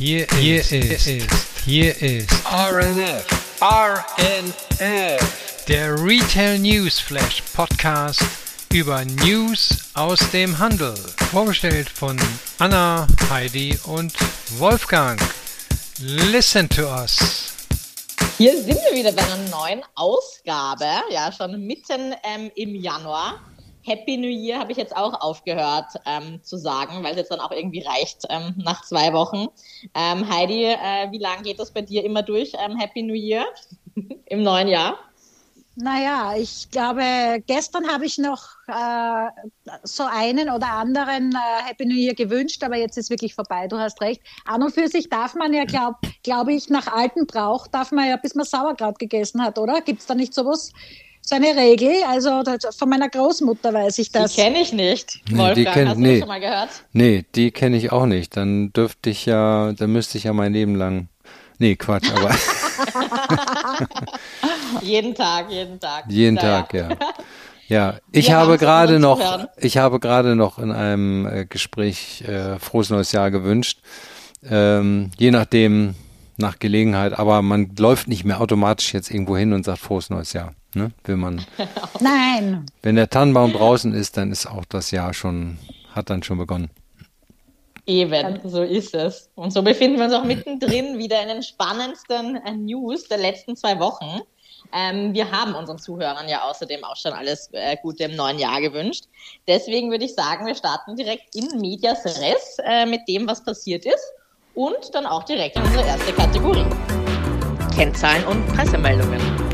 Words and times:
Hier, 0.00 0.26
hier 0.38 0.60
ist, 0.60 0.72
ist, 0.72 1.06
hier 1.66 1.94
ist 2.00 2.30
RNF, 2.50 3.22
RNF, 3.60 5.64
der 5.68 6.02
Retail 6.02 6.58
News 6.58 6.98
Flash 6.98 7.42
Podcast 7.52 8.22
über 8.72 9.04
News 9.04 9.76
aus 9.92 10.18
dem 10.30 10.58
Handel. 10.58 10.94
Vorgestellt 11.30 11.90
von 11.90 12.18
Anna, 12.58 13.06
Heidi 13.28 13.78
und 13.84 14.14
Wolfgang. 14.56 15.20
Listen 15.98 16.66
to 16.70 16.86
us. 16.86 17.18
Hier 18.38 18.56
sind 18.56 18.78
wir 18.88 18.96
wieder 18.96 19.12
bei 19.12 19.22
einer 19.22 19.50
neuen 19.50 19.82
Ausgabe, 19.96 20.86
ja, 21.10 21.30
schon 21.30 21.66
mitten 21.66 22.14
ähm, 22.24 22.50
im 22.54 22.74
Januar. 22.74 23.38
Happy 23.82 24.16
New 24.16 24.28
Year 24.28 24.58
habe 24.58 24.72
ich 24.72 24.78
jetzt 24.78 24.96
auch 24.96 25.20
aufgehört 25.20 25.86
ähm, 26.06 26.42
zu 26.42 26.56
sagen, 26.56 27.02
weil 27.02 27.12
es 27.12 27.16
jetzt 27.16 27.30
dann 27.30 27.40
auch 27.40 27.50
irgendwie 27.50 27.82
reicht 27.82 28.24
ähm, 28.28 28.54
nach 28.56 28.82
zwei 28.84 29.12
Wochen. 29.12 29.48
Ähm, 29.94 30.28
Heidi, 30.28 30.64
äh, 30.64 31.10
wie 31.10 31.18
lange 31.18 31.42
geht 31.42 31.58
das 31.58 31.72
bei 31.72 31.82
dir 31.82 32.04
immer 32.04 32.22
durch? 32.22 32.52
Ähm, 32.58 32.76
Happy 32.76 33.02
New 33.02 33.14
Year 33.14 33.46
im 34.26 34.42
neuen 34.42 34.68
Jahr? 34.68 34.98
Naja, 35.76 36.34
ich 36.36 36.70
glaube, 36.70 37.42
gestern 37.46 37.88
habe 37.88 38.04
ich 38.04 38.18
noch 38.18 38.42
äh, 38.66 39.70
so 39.82 40.02
einen 40.02 40.50
oder 40.50 40.72
anderen 40.72 41.32
äh, 41.32 41.62
Happy 41.64 41.86
New 41.86 41.94
Year 41.94 42.14
gewünscht, 42.14 42.62
aber 42.62 42.76
jetzt 42.76 42.98
ist 42.98 43.08
wirklich 43.08 43.34
vorbei, 43.34 43.66
du 43.66 43.78
hast 43.78 44.00
recht. 44.02 44.20
An 44.44 44.62
und 44.62 44.74
für 44.74 44.88
sich 44.88 45.08
darf 45.08 45.34
man 45.36 45.54
ja, 45.54 45.64
glaube 45.64 45.96
glaub 46.22 46.48
ich, 46.48 46.68
nach 46.68 46.88
altem 46.88 47.26
Brauch, 47.26 47.66
darf 47.66 47.92
man 47.92 48.08
ja, 48.08 48.16
bis 48.16 48.34
man 48.34 48.44
Sauerkraut 48.44 48.98
gegessen 48.98 49.42
hat, 49.42 49.58
oder? 49.58 49.80
Gibt 49.80 50.00
es 50.00 50.06
da 50.06 50.14
nicht 50.14 50.34
sowas? 50.34 50.72
So 51.30 51.36
eine 51.36 51.54
Regel, 51.54 51.92
also 52.08 52.42
von 52.76 52.88
meiner 52.88 53.08
Großmutter 53.08 53.72
weiß 53.72 53.98
ich 53.98 54.10
das. 54.10 54.34
Die 54.34 54.40
kenne 54.40 54.58
ich 54.58 54.72
nicht. 54.72 55.20
Nee, 55.28 55.38
Wolfgang, 55.38 55.54
die 55.54 55.64
kenn, 55.64 55.88
hast 55.88 55.96
du 55.96 56.00
nee. 56.00 56.10
das 56.10 56.18
schon 56.18 56.28
mal 56.28 56.40
gehört? 56.40 56.68
Nee, 56.92 57.24
die 57.36 57.50
kenne 57.52 57.76
ich 57.76 57.92
auch 57.92 58.06
nicht. 58.06 58.36
Dann 58.36 58.72
dürfte 58.72 59.10
ich 59.10 59.26
ja, 59.26 59.72
dann 59.74 59.92
müsste 59.92 60.18
ich 60.18 60.24
ja 60.24 60.32
mein 60.32 60.52
Leben 60.52 60.74
lang. 60.74 61.06
Nee, 61.58 61.76
Quatsch, 61.76 62.10
aber 62.10 62.32
jeden 64.82 65.14
Tag, 65.14 65.52
jeden 65.52 65.78
Tag. 65.78 66.06
jeden 66.08 66.34
Naja. 66.34 66.62
Tag, 66.62 66.74
ja. 66.74 66.88
Ja, 67.68 67.98
ich 68.10 68.26
Wir 68.26 68.36
habe 68.36 68.58
gerade 68.58 68.98
noch, 68.98 69.20
zuhören. 69.20 69.46
ich 69.56 69.76
habe 69.76 70.00
gerade 70.00 70.34
noch 70.34 70.58
in 70.58 70.72
einem 70.72 71.26
äh, 71.26 71.44
Gespräch 71.44 72.24
äh, 72.26 72.58
frohes 72.58 72.90
neues 72.90 73.12
Jahr 73.12 73.30
gewünscht. 73.30 73.78
Ähm, 74.42 75.12
je 75.16 75.30
nachdem, 75.30 75.94
nach 76.36 76.58
Gelegenheit, 76.58 77.16
aber 77.16 77.40
man 77.42 77.70
läuft 77.78 78.08
nicht 78.08 78.24
mehr 78.24 78.40
automatisch 78.40 78.92
jetzt 78.92 79.12
irgendwo 79.12 79.36
hin 79.36 79.52
und 79.52 79.64
sagt 79.64 79.78
frohes 79.78 80.10
neues 80.10 80.32
Jahr. 80.32 80.56
Ne? 80.74 80.92
Will 81.04 81.16
man, 81.16 81.44
Nein, 82.00 82.66
wenn 82.82 82.96
der 82.96 83.10
Tannenbaum 83.10 83.52
draußen 83.52 83.92
ist, 83.92 84.16
dann 84.16 84.30
ist 84.30 84.46
auch 84.46 84.64
das 84.66 84.90
Jahr 84.90 85.14
schon, 85.14 85.58
hat 85.94 86.10
dann 86.10 86.22
schon 86.22 86.38
begonnen. 86.38 86.70
Eben, 87.86 88.38
so 88.44 88.62
ist 88.62 88.94
es. 88.94 89.30
Und 89.34 89.52
so 89.52 89.62
befinden 89.62 89.98
wir 89.98 90.04
uns 90.04 90.14
auch 90.14 90.24
mittendrin 90.24 90.98
wieder 90.98 91.20
in 91.22 91.28
den 91.28 91.42
spannendsten 91.42 92.36
äh, 92.36 92.52
News 92.52 93.08
der 93.08 93.18
letzten 93.18 93.56
zwei 93.56 93.80
Wochen. 93.80 94.20
Ähm, 94.72 95.12
wir 95.12 95.30
haben 95.32 95.54
unseren 95.54 95.78
Zuhörern 95.78 96.28
ja 96.28 96.42
außerdem 96.42 96.84
auch 96.84 96.94
schon 96.94 97.12
alles 97.12 97.48
äh, 97.52 97.76
Gute 97.82 98.04
im 98.04 98.14
neuen 98.14 98.38
Jahr 98.38 98.60
gewünscht. 98.60 99.06
Deswegen 99.48 99.90
würde 99.90 100.04
ich 100.04 100.14
sagen, 100.14 100.46
wir 100.46 100.54
starten 100.54 100.94
direkt 100.94 101.34
in 101.34 101.60
Medias 101.60 102.04
Res 102.04 102.58
äh, 102.64 102.86
mit 102.86 103.00
dem, 103.08 103.26
was 103.26 103.42
passiert 103.42 103.84
ist 103.84 104.12
und 104.54 104.94
dann 104.94 105.06
auch 105.06 105.24
direkt 105.24 105.56
in 105.56 105.62
unsere 105.62 105.84
erste 105.84 106.12
Kategorie. 106.12 106.66
Kennzahlen 107.74 108.24
und 108.26 108.46
Pressemeldungen. 108.54 109.49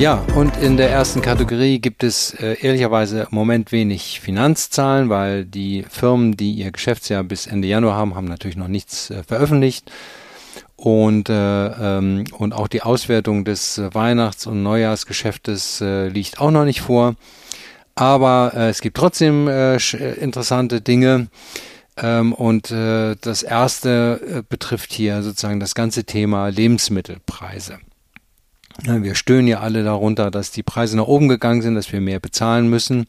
Ja, 0.00 0.24
und 0.34 0.56
in 0.56 0.78
der 0.78 0.90
ersten 0.90 1.20
Kategorie 1.20 1.78
gibt 1.78 2.02
es 2.04 2.32
äh, 2.32 2.56
ehrlicherweise 2.62 3.28
im 3.30 3.34
Moment 3.36 3.70
wenig 3.70 4.20
Finanzzahlen, 4.20 5.10
weil 5.10 5.44
die 5.44 5.84
Firmen, 5.90 6.38
die 6.38 6.52
ihr 6.52 6.70
Geschäftsjahr 6.70 7.22
bis 7.22 7.46
Ende 7.46 7.68
Januar 7.68 7.96
haben, 7.96 8.14
haben 8.14 8.24
natürlich 8.24 8.56
noch 8.56 8.68
nichts 8.68 9.10
äh, 9.10 9.22
veröffentlicht. 9.22 9.92
Und, 10.74 11.28
äh, 11.28 11.34
ähm, 11.34 12.24
und 12.32 12.54
auch 12.54 12.68
die 12.68 12.80
Auswertung 12.80 13.44
des 13.44 13.76
äh, 13.76 13.92
Weihnachts- 13.92 14.46
und 14.46 14.62
Neujahrsgeschäftes 14.62 15.82
äh, 15.82 16.08
liegt 16.08 16.40
auch 16.40 16.50
noch 16.50 16.64
nicht 16.64 16.80
vor. 16.80 17.16
Aber 17.94 18.52
äh, 18.56 18.70
es 18.70 18.80
gibt 18.80 18.96
trotzdem 18.96 19.48
äh, 19.48 19.76
äh, 19.76 20.14
interessante 20.18 20.80
Dinge. 20.80 21.28
Ähm, 21.98 22.32
und 22.32 22.70
äh, 22.70 23.16
das 23.20 23.42
erste 23.42 24.38
äh, 24.38 24.42
betrifft 24.48 24.94
hier 24.94 25.22
sozusagen 25.22 25.60
das 25.60 25.74
ganze 25.74 26.04
Thema 26.04 26.48
Lebensmittelpreise. 26.48 27.80
Ja, 28.86 29.02
Wir 29.02 29.14
stöhnen 29.14 29.46
ja 29.46 29.60
alle 29.60 29.84
darunter, 29.84 30.30
dass 30.30 30.52
die 30.52 30.62
Preise 30.62 30.96
nach 30.96 31.06
oben 31.06 31.28
gegangen 31.28 31.60
sind, 31.60 31.74
dass 31.74 31.92
wir 31.92 32.00
mehr 32.00 32.20
bezahlen 32.20 32.68
müssen. 32.68 33.06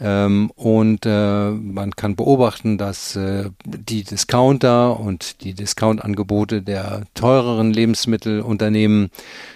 Ähm, 0.00 0.50
und 0.56 1.06
äh, 1.06 1.50
man 1.50 1.92
kann 1.92 2.16
beobachten, 2.16 2.76
dass 2.76 3.14
äh, 3.16 3.50
die 3.64 4.02
Discounter 4.02 4.98
und 4.98 5.42
die 5.44 5.54
Discountangebote 5.54 6.60
der 6.60 7.02
teureren 7.14 7.72
Lebensmittelunternehmen 7.72 9.10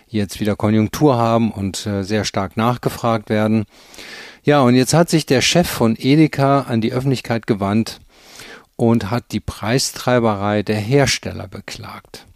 jetzt 0.06 0.40
wieder 0.40 0.56
Konjunktur 0.56 1.18
haben 1.18 1.50
und 1.50 1.84
äh, 1.86 2.04
sehr 2.04 2.24
stark 2.24 2.56
nachgefragt 2.56 3.28
werden. 3.28 3.64
Ja, 4.42 4.60
und 4.60 4.74
jetzt 4.74 4.94
hat 4.94 5.10
sich 5.10 5.26
der 5.26 5.42
Chef 5.42 5.68
von 5.68 5.96
Edeka 5.98 6.62
an 6.62 6.80
die 6.80 6.92
Öffentlichkeit 6.92 7.46
gewandt 7.46 8.00
und 8.76 9.10
hat 9.10 9.24
die 9.32 9.40
Preistreiberei 9.40 10.62
der 10.62 10.78
Hersteller 10.78 11.48
beklagt. 11.48 12.26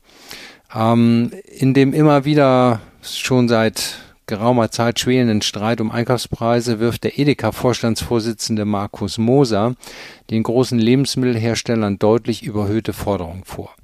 Ähm, 0.75 1.31
in 1.57 1.73
dem 1.73 1.95
immer 1.95 2.25
wieder 2.27 2.81
schon 3.05 3.49
seit 3.49 3.99
geraumer 4.27 4.71
Zeit 4.71 4.99
schwelenden 4.99 5.43
Streit 5.43 5.81
um 5.81 5.91
Einkaufspreise 5.91 6.81
wirft 6.81 7.05
der 7.05 7.19
Edeka-Vorstandsvorsitzende 7.19 8.65
Markus 8.65 9.19
Moser 9.19 9.75
den 10.31 10.43
großen 10.43 10.79
Lebensmittelherstellern 10.79 11.99
deutlich 11.99 12.43
überhöhte 12.43 12.93
Forderungen 12.93 13.45
vor. 13.45 13.75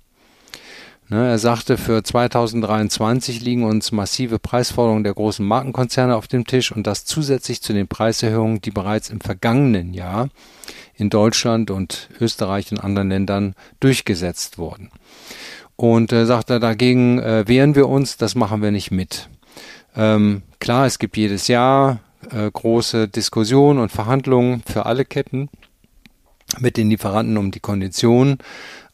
Ne, 1.11 1.29
er 1.29 1.39
sagte, 1.39 1.77
für 1.77 2.05
2023 2.05 3.41
liegen 3.41 3.65
uns 3.65 3.91
massive 3.91 4.39
Preisforderungen 4.39 5.03
der 5.03 5.13
großen 5.13 5.45
Markenkonzerne 5.45 6.15
auf 6.15 6.29
dem 6.29 6.47
Tisch 6.47 6.71
und 6.71 6.87
das 6.87 7.05
zusätzlich 7.05 7.63
zu 7.63 7.73
den 7.73 7.89
Preiserhöhungen, 7.89 8.61
die 8.61 8.71
bereits 8.71 9.11
im 9.11 9.21
vergangenen 9.21 9.93
Jahr 9.93 10.29
in 10.95 11.11
Deutschland 11.11 11.73
und 11.73 12.09
Österreich 12.21 12.71
und 12.71 12.79
anderen 12.79 13.09
Ländern 13.09 13.55
durchgesetzt 13.81 14.57
wurden. 14.57 14.91
Und 15.81 16.13
äh, 16.13 16.27
sagt 16.27 16.51
er, 16.51 16.61
dagegen 16.61 17.21
äh, 17.21 17.49
wehren 17.49 17.75
wir 17.75 17.89
uns, 17.89 18.19
das 18.19 18.35
machen 18.35 18.61
wir 18.61 18.71
nicht 18.71 18.91
mit. 18.91 19.31
Ähm, 19.97 20.43
klar, 20.59 20.85
es 20.85 20.99
gibt 20.99 21.17
jedes 21.17 21.49
Jahr 21.49 22.01
äh, 22.31 22.51
große 22.51 23.09
Diskussionen 23.09 23.79
und 23.79 23.91
Verhandlungen 23.91 24.63
für 24.67 24.85
alle 24.85 25.07
Ketten 25.07 25.49
mit 26.59 26.77
den 26.77 26.91
Lieferanten 26.91 27.39
um 27.39 27.51
die 27.51 27.61
Konditionen, 27.61 28.37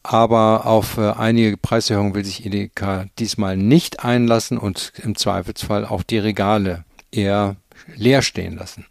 aber 0.01 0.65
auf 0.65 0.97
äh, 0.97 1.11
einige 1.11 1.57
Preiserhöhungen 1.57 2.15
will 2.15 2.23
sich 2.23 2.45
Edeka 2.45 3.07
diesmal 3.19 3.57
nicht 3.57 4.05
einlassen 4.05 4.57
und 4.57 4.93
im 5.03 5.17
Zweifelsfall 5.17 5.83
auch 5.83 6.03
die 6.03 6.19
Regale 6.19 6.85
eher 7.11 7.57
leer 7.97 8.21
stehen 8.21 8.55
lassen. 8.55 8.85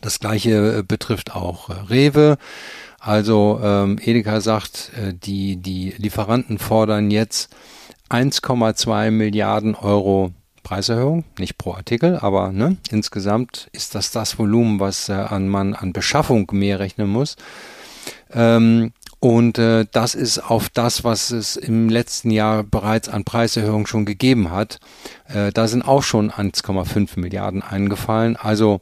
Das 0.00 0.20
gleiche 0.20 0.78
äh, 0.78 0.82
betrifft 0.84 1.34
auch 1.34 1.68
äh, 1.68 1.72
Rewe. 1.72 2.38
Also 3.04 3.58
ähm, 3.60 3.98
Edeka 4.00 4.40
sagt, 4.40 4.92
äh, 4.96 5.12
die, 5.12 5.56
die 5.56 5.92
Lieferanten 5.98 6.58
fordern 6.58 7.10
jetzt 7.10 7.52
1,2 8.10 9.10
Milliarden 9.10 9.74
Euro 9.74 10.30
Preiserhöhung, 10.62 11.24
nicht 11.36 11.58
pro 11.58 11.72
Artikel, 11.74 12.16
aber 12.16 12.52
ne, 12.52 12.76
insgesamt 12.92 13.68
ist 13.72 13.96
das 13.96 14.12
das 14.12 14.38
Volumen, 14.38 14.78
was 14.78 15.08
äh, 15.08 15.14
an 15.14 15.48
man 15.48 15.74
an 15.74 15.92
Beschaffung 15.92 16.48
mehr 16.52 16.78
rechnen 16.78 17.08
muss. 17.08 17.34
Ähm, 18.32 18.92
und 19.18 19.58
äh, 19.58 19.84
das 19.90 20.14
ist 20.14 20.38
auf 20.38 20.68
das, 20.68 21.02
was 21.02 21.32
es 21.32 21.56
im 21.56 21.88
letzten 21.88 22.30
Jahr 22.30 22.62
bereits 22.62 23.08
an 23.08 23.24
Preiserhöhungen 23.24 23.88
schon 23.88 24.04
gegeben 24.04 24.52
hat. 24.52 24.78
Äh, 25.26 25.50
da 25.50 25.66
sind 25.66 25.82
auch 25.82 26.04
schon 26.04 26.30
1,5 26.30 27.18
Milliarden 27.18 27.62
eingefallen. 27.62 28.36
Also 28.36 28.80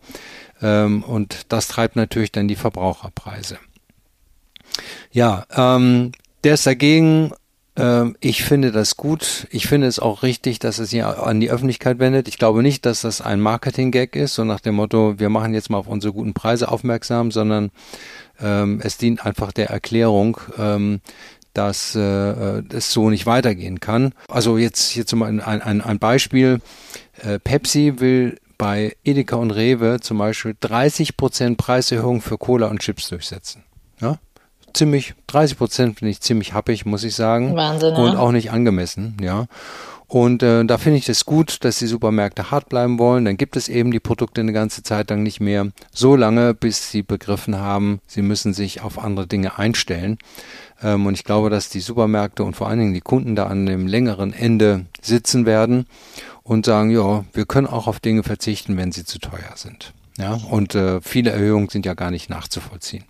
ähm, 0.60 1.02
und 1.04 1.47
das 1.48 1.69
treibt 1.69 1.97
natürlich 1.97 2.32
dann 2.32 2.48
die 2.48 2.56
Verbraucherpreise. 2.56 3.58
Ja, 5.12 5.44
ähm, 5.54 6.12
der 6.44 6.54
ist 6.54 6.66
dagegen. 6.66 7.32
Ähm, 7.76 8.16
ich 8.20 8.43
finde 8.43 8.72
das 8.72 8.96
gut. 8.96 9.46
Ich 9.50 9.67
finde 9.67 9.87
es 9.87 9.99
auch 9.99 10.22
richtig, 10.22 10.58
dass 10.58 10.78
es 10.78 10.90
hier 10.90 11.22
an 11.25 11.40
die 11.40 11.50
Öffentlichkeit 11.50 11.99
wendet. 11.99 12.28
Ich 12.28 12.38
glaube 12.38 12.62
nicht, 12.62 12.87
dass 12.87 13.02
das 13.02 13.20
ein 13.20 13.40
Marketing-Gag 13.40 14.17
ist, 14.17 14.34
so 14.34 14.44
nach 14.44 14.61
dem 14.61 14.75
Motto, 14.75 15.19
wir 15.19 15.28
machen 15.28 15.55
jetzt 15.55 15.70
mal 15.70 15.78
auf 15.78 15.88
unsere 15.88 16.12
guten 16.12 16.34
Preise 16.34 16.69
aufmerksam, 16.69 17.31
sondern 17.31 17.70
ähm, 18.40 18.81
es 18.82 18.99
dient 18.99 19.25
einfach 19.25 19.52
der 19.52 19.70
Erklärung, 19.70 20.38
ähm, 20.58 21.00
dass 21.55 21.94
äh, 21.96 22.00
äh, 22.00 22.62
es 22.72 22.93
so 22.93 23.11
nicht 23.11 23.26
weitergehen 23.26 23.81
kann. 23.81 24.14
Also 24.28 24.58
jetzt 24.58 24.90
hier 24.90 25.06
zum 25.06 25.22
ein, 25.22 25.40
ein, 25.40 25.81
ein 25.81 25.99
Beispiel. 25.99 26.61
Äh, 27.22 27.38
Pepsi 27.38 27.94
will 27.99 28.38
bei 28.56 28.94
Edeka 29.05 29.37
und 29.37 29.50
Rewe 29.50 30.00
zum 30.00 30.19
Beispiel 30.19 30.55
30 30.61 31.17
Prozent 31.17 31.56
Preiserhöhung 31.58 32.20
für 32.20 32.37
Cola 32.37 32.67
und 32.67 32.81
Chips 32.81 33.08
durchsetzen. 33.08 33.64
Ja? 34.00 34.19
Ziemlich, 34.75 35.14
30 35.28 35.58
Prozent 35.58 35.99
finde 35.99 36.11
ich 36.11 36.20
ziemlich 36.20 36.52
happig, 36.52 36.87
muss 36.87 37.05
ich 37.05 37.14
sagen. 37.14 37.56
Wahnsinn. 37.56 37.94
Und 37.94 38.17
auch 38.17 38.32
nicht 38.32 38.50
angemessen, 38.50 39.17
ja. 39.20 39.46
Und 40.11 40.43
äh, 40.43 40.64
da 40.64 40.76
finde 40.76 40.99
ich 40.99 41.08
es 41.08 41.19
das 41.19 41.25
gut, 41.25 41.62
dass 41.62 41.78
die 41.78 41.87
Supermärkte 41.87 42.50
hart 42.50 42.69
bleiben 42.69 42.99
wollen. 42.99 43.25
Dann 43.25 43.37
gibt 43.37 43.56
es 43.56 43.69
eben 43.69 43.93
die 43.93 44.00
Produkte 44.00 44.40
eine 44.40 44.52
ganze 44.52 44.82
Zeit 44.82 45.08
lang 45.08 45.22
nicht 45.22 45.38
mehr. 45.38 45.69
So 45.93 46.17
lange, 46.17 46.52
bis 46.52 46.90
sie 46.90 47.05
begriffen 47.05 47.56
haben, 47.56 48.00
sie 48.08 48.22
müssen 48.22 48.52
sich 48.52 48.81
auf 48.81 48.99
andere 48.99 49.28
Dinge 49.28 49.56
einstellen. 49.56 50.19
Ähm, 50.82 51.06
und 51.06 51.14
ich 51.14 51.22
glaube, 51.22 51.49
dass 51.49 51.69
die 51.69 51.78
Supermärkte 51.78 52.43
und 52.43 52.56
vor 52.56 52.69
allen 52.69 52.81
Dingen 52.81 52.94
die 52.94 53.00
Kunden 53.00 53.37
da 53.37 53.46
an 53.46 53.67
dem 53.67 53.87
längeren 53.87 54.32
Ende 54.32 54.87
sitzen 55.00 55.46
werden 55.46 55.87
und 56.43 56.67
sagen, 56.67 56.90
ja, 56.90 57.25
wir 57.32 57.46
können 57.46 57.69
auch 57.69 57.87
auf 57.87 58.00
Dinge 58.00 58.25
verzichten, 58.25 58.76
wenn 58.76 58.90
sie 58.90 59.05
zu 59.05 59.20
teuer 59.20 59.52
sind. 59.55 59.93
Ja, 60.19 60.40
und 60.50 60.75
äh, 60.75 61.00
viele 61.00 61.31
Erhöhungen 61.31 61.69
sind 61.69 61.87
ja 61.87 61.94
gar 61.94 62.11
nicht 62.11 62.28
nachzuvollziehen. 62.28 63.05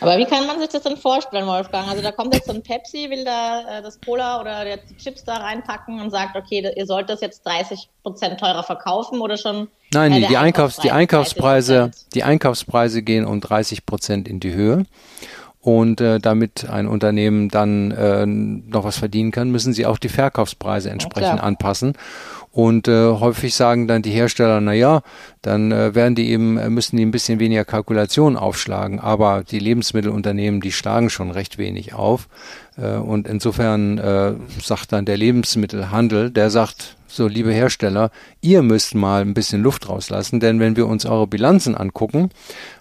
Aber 0.00 0.18
wie 0.18 0.24
kann 0.24 0.46
man 0.46 0.58
sich 0.58 0.68
das 0.68 0.82
denn 0.82 0.96
vorstellen, 0.96 1.46
Wolfgang? 1.46 1.88
Also 1.88 2.02
da 2.02 2.12
kommt 2.12 2.34
jetzt 2.34 2.46
so 2.46 2.52
ein 2.52 2.62
Pepsi, 2.62 3.08
will 3.10 3.24
da 3.24 3.78
äh, 3.78 3.82
das 3.82 4.00
Cola 4.00 4.40
oder 4.40 4.64
die 4.76 4.96
Chips 4.96 5.24
da 5.24 5.36
reinpacken 5.36 6.00
und 6.00 6.10
sagt, 6.10 6.36
okay, 6.36 6.70
ihr 6.76 6.86
sollt 6.86 7.08
das 7.08 7.20
jetzt 7.20 7.46
30 7.46 7.88
Prozent 8.02 8.38
teurer 8.40 8.62
verkaufen 8.62 9.20
oder 9.20 9.36
schon? 9.36 9.68
Nein, 9.92 10.12
äh, 10.12 10.26
die, 10.26 10.36
Einkaufs-, 10.36 10.78
die 10.78 10.90
Einkaufspreise, 10.90 11.90
30%? 11.92 12.14
die 12.14 12.22
Einkaufspreise 12.24 13.02
gehen 13.02 13.24
um 13.24 13.40
30 13.40 13.86
Prozent 13.86 14.28
in 14.28 14.40
die 14.40 14.52
Höhe. 14.52 14.84
Und 15.66 16.00
äh, 16.00 16.20
damit 16.20 16.70
ein 16.70 16.86
Unternehmen 16.86 17.48
dann 17.48 17.90
äh, 17.90 18.24
noch 18.24 18.84
was 18.84 18.98
verdienen 18.98 19.32
kann, 19.32 19.50
müssen 19.50 19.72
sie 19.72 19.84
auch 19.84 19.98
die 19.98 20.08
Verkaufspreise 20.08 20.90
entsprechend 20.90 21.38
klar. 21.38 21.42
anpassen. 21.42 21.94
Und 22.52 22.86
äh, 22.86 23.08
häufig 23.08 23.52
sagen 23.56 23.88
dann 23.88 24.00
die 24.00 24.12
Hersteller, 24.12 24.60
na 24.60 24.74
ja, 24.74 25.02
dann 25.42 25.72
äh, 25.72 25.92
werden 25.96 26.14
die 26.14 26.30
eben, 26.30 26.56
äh, 26.56 26.70
müssen 26.70 26.96
die 26.96 27.04
ein 27.04 27.10
bisschen 27.10 27.40
weniger 27.40 27.64
Kalkulationen 27.64 28.38
aufschlagen. 28.38 29.00
Aber 29.00 29.42
die 29.42 29.58
Lebensmittelunternehmen, 29.58 30.60
die 30.60 30.70
schlagen 30.70 31.10
schon 31.10 31.32
recht 31.32 31.58
wenig 31.58 31.94
auf. 31.94 32.28
Äh, 32.78 32.92
und 32.92 33.26
insofern 33.26 33.98
äh, 33.98 34.34
sagt 34.62 34.92
dann 34.92 35.04
der 35.04 35.16
Lebensmittelhandel, 35.16 36.30
der 36.30 36.50
sagt, 36.50 36.96
so 37.08 37.26
liebe 37.26 37.52
Hersteller, 37.52 38.10
ihr 38.40 38.62
müsst 38.62 38.94
mal 38.94 39.22
ein 39.22 39.34
bisschen 39.34 39.62
Luft 39.62 39.88
rauslassen, 39.88 40.38
denn 40.38 40.60
wenn 40.60 40.76
wir 40.76 40.86
uns 40.86 41.06
eure 41.06 41.26
Bilanzen 41.26 41.74
angucken, 41.74 42.30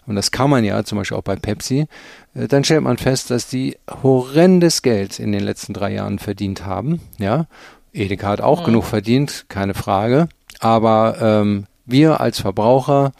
und 0.05 0.15
das 0.15 0.31
kann 0.31 0.49
man 0.49 0.63
ja 0.63 0.83
zum 0.83 0.97
Beispiel 0.97 1.17
auch 1.17 1.23
bei 1.23 1.35
Pepsi, 1.35 1.87
dann 2.35 2.63
stellt 2.63 2.83
man 2.83 2.97
fest, 2.97 3.31
dass 3.31 3.47
die 3.47 3.77
horrendes 4.03 4.81
Geld 4.81 5.19
in 5.19 5.31
den 5.31 5.43
letzten 5.43 5.73
drei 5.73 5.93
Jahren 5.93 6.19
verdient 6.19 6.65
haben. 6.65 6.99
Ja, 7.17 7.47
Edeka 7.93 8.27
hat 8.27 8.41
auch 8.41 8.65
genug 8.65 8.83
verdient, 8.83 9.45
keine 9.47 9.73
Frage. 9.73 10.27
Aber 10.59 11.17
ähm, 11.21 11.65
wir 11.85 12.19
als 12.19 12.39
Verbraucher, 12.39 13.13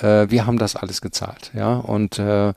äh, 0.00 0.26
wir 0.28 0.46
haben 0.46 0.58
das 0.58 0.76
alles 0.76 1.00
gezahlt. 1.00 1.50
Ja, 1.54 1.76
und 1.76 2.18
äh, 2.18 2.52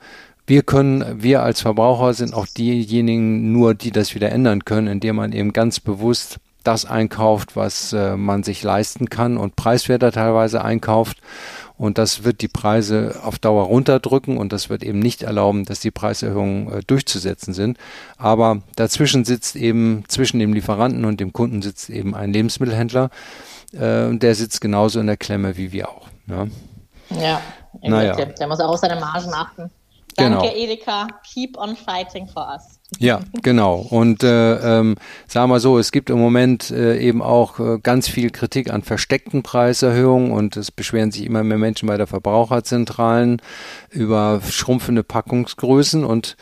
wir 0.46 0.64
können, 0.64 1.24
wir 1.24 1.42
als 1.42 1.62
Verbraucher 1.62 2.14
sind 2.14 2.34
auch 2.34 2.48
diejenigen 2.48 3.54
nur, 3.54 3.74
die 3.74 3.92
das 3.92 4.14
wieder 4.14 4.32
ändern 4.32 4.66
können, 4.66 4.88
indem 4.88 5.16
man 5.16 5.32
eben 5.32 5.54
ganz 5.54 5.80
bewusst 5.80 6.40
das 6.64 6.86
einkauft, 6.86 7.56
was 7.56 7.94
äh, 7.94 8.18
man 8.18 8.44
sich 8.44 8.64
leisten 8.64 9.10
kann 9.10 9.38
und 9.38 9.56
preiswerter 9.56 10.12
teilweise 10.12 10.64
einkauft. 10.64 11.18
Und 11.84 11.98
das 11.98 12.24
wird 12.24 12.40
die 12.40 12.48
Preise 12.48 13.20
auf 13.24 13.40
Dauer 13.40 13.66
runterdrücken 13.66 14.38
und 14.38 14.54
das 14.54 14.70
wird 14.70 14.84
eben 14.84 15.00
nicht 15.00 15.22
erlauben, 15.24 15.66
dass 15.66 15.82
die 15.82 15.92
Preiserhöhungen 15.92 16.72
äh, 16.72 16.80
durchzusetzen 16.82 17.54
sind. 17.54 17.78
Aber 18.18 18.62
dazwischen 18.78 19.26
sitzt 19.26 19.58
eben, 19.58 20.06
zwischen 20.08 20.40
dem 20.40 20.54
Lieferanten 20.54 21.04
und 21.04 21.20
dem 21.20 21.34
Kunden 21.34 21.62
sitzt 21.62 21.90
eben 21.90 22.16
ein 22.16 22.32
Lebensmittelhändler. 22.32 23.10
Äh, 23.74 24.06
und 24.06 24.24
der 24.24 24.34
sitzt 24.34 24.62
genauso 24.62 25.02
in 25.02 25.08
der 25.08 25.18
Klemme 25.18 25.58
wie 25.58 25.74
wir 25.74 25.90
auch. 25.90 26.08
Ja. 26.28 26.48
Ja, 27.10 27.42
Naja. 27.82 28.16
der, 28.16 28.28
der 28.28 28.48
muss 28.48 28.62
auch 28.62 28.70
auf 28.70 28.80
seine 28.80 28.98
Margen 28.98 29.34
achten. 29.34 29.70
Genau. 30.16 30.40
Danke, 30.40 30.56
Edeka. 30.56 31.10
Keep 31.34 31.58
on 31.58 31.76
fighting 31.76 32.30
for 32.30 32.48
us. 32.48 32.80
Ja, 33.00 33.22
genau. 33.42 33.76
Und 33.76 34.24
äh, 34.24 34.80
ähm, 34.80 34.96
sagen 35.28 35.50
wir 35.50 35.60
so, 35.60 35.78
es 35.78 35.92
gibt 35.92 36.10
im 36.10 36.20
Moment 36.20 36.72
äh, 36.72 37.00
eben 37.00 37.22
auch 37.22 37.60
äh, 37.60 37.80
ganz 37.82 38.08
viel 38.08 38.30
Kritik 38.30 38.72
an 38.72 38.82
versteckten 38.82 39.44
Preiserhöhungen 39.44 40.32
und 40.32 40.58
es 40.58 40.72
beschweren 40.72 41.12
sich 41.12 41.26
immer 41.26 41.44
mehr 41.44 41.58
Menschen 41.58 41.88
bei 41.88 41.98
der 41.98 42.08
Verbraucherzentralen 42.08 43.42
über 43.90 44.42
schrumpfende 44.48 45.04
Packungsgrößen 45.04 46.06
und 46.06 46.38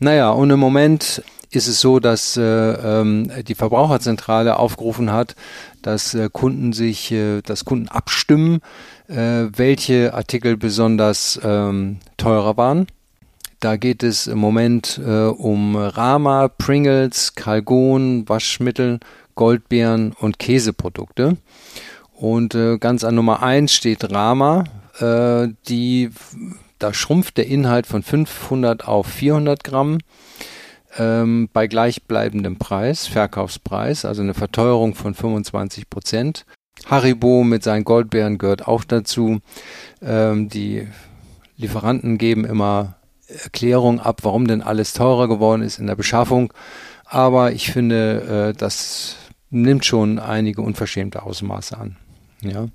naja, 0.00 0.30
und 0.30 0.50
im 0.50 0.60
Moment 0.60 1.22
ist 1.50 1.66
es 1.66 1.80
so, 1.80 1.98
dass 1.98 2.36
äh, 2.36 2.42
ähm, 2.42 3.30
die 3.46 3.54
Verbraucherzentrale 3.54 4.58
aufgerufen 4.58 5.12
hat, 5.12 5.34
dass 5.82 6.14
äh, 6.14 6.28
Kunden 6.30 6.72
sich, 6.72 7.10
äh, 7.10 7.40
dass 7.42 7.64
Kunden 7.64 7.88
abstimmen, 7.88 8.60
äh, 9.08 9.46
welche 9.56 10.14
Artikel 10.14 10.56
besonders 10.56 11.40
ähm, 11.42 11.98
teurer 12.16 12.56
waren. 12.56 12.86
Da 13.60 13.76
geht 13.76 14.04
es 14.04 14.28
im 14.28 14.38
Moment 14.38 15.00
äh, 15.04 15.26
um 15.26 15.74
Rama, 15.76 16.48
Pringles, 16.48 17.34
Calgon, 17.34 18.28
Waschmittel, 18.28 19.00
Goldbeeren 19.34 20.12
und 20.12 20.38
Käseprodukte. 20.38 21.36
Und 22.12 22.54
äh, 22.54 22.78
ganz 22.78 23.02
an 23.04 23.16
Nummer 23.16 23.42
eins 23.42 23.72
steht 23.72 24.12
Rama, 24.12 24.64
äh, 25.00 25.48
die, 25.68 26.10
da 26.78 26.92
schrumpft 26.94 27.36
der 27.36 27.46
Inhalt 27.46 27.86
von 27.86 28.02
500 28.02 28.86
auf 28.86 29.06
400 29.06 29.64
Gramm 29.64 29.98
ähm, 30.96 31.48
bei 31.52 31.66
gleichbleibendem 31.66 32.58
Preis, 32.58 33.06
Verkaufspreis, 33.06 34.04
also 34.04 34.22
eine 34.22 34.34
Verteuerung 34.34 34.94
von 34.94 35.14
25 35.14 35.90
Prozent. 35.90 36.46
Haribo 36.86 37.42
mit 37.42 37.64
seinen 37.64 37.84
Goldbeeren 37.84 38.38
gehört 38.38 38.68
auch 38.68 38.84
dazu. 38.84 39.40
Ähm, 40.00 40.48
die 40.48 40.86
Lieferanten 41.56 42.18
geben 42.18 42.44
immer 42.44 42.97
Erklärung 43.28 44.00
ab, 44.00 44.20
warum 44.22 44.46
denn 44.46 44.62
alles 44.62 44.92
teurer 44.92 45.28
geworden 45.28 45.62
ist 45.62 45.78
in 45.78 45.86
der 45.86 45.96
Beschaffung. 45.96 46.52
Aber 47.04 47.52
ich 47.52 47.70
finde, 47.70 48.52
äh, 48.52 48.58
das 48.58 49.16
nimmt 49.50 49.84
schon 49.84 50.18
einige 50.18 50.62
unverschämte 50.62 51.22
Ausmaße 51.22 51.76
an. 51.78 51.96
Ja. 52.42 52.68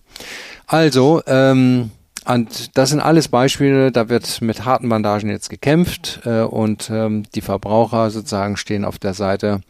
Also, 0.66 1.22
ähm, 1.28 1.92
und 2.26 2.78
das 2.78 2.90
sind 2.90 3.02
alles 3.02 3.28
Beispiele, 3.28 3.92
da 3.92 4.10
wird 4.10 4.42
mit 4.42 4.66
harten 4.66 4.90
Bandagen 4.90 5.30
jetzt 5.30 5.50
gekämpft 5.50 6.22
äh, 6.26 6.42
und 6.42 6.90
ähm, 6.90 7.24
die 7.36 7.42
Verbraucher 7.42 8.10
sozusagen 8.12 8.56
stehen 8.56 8.86
auf 8.86 8.98
der 8.98 9.14
Seite, 9.14 9.62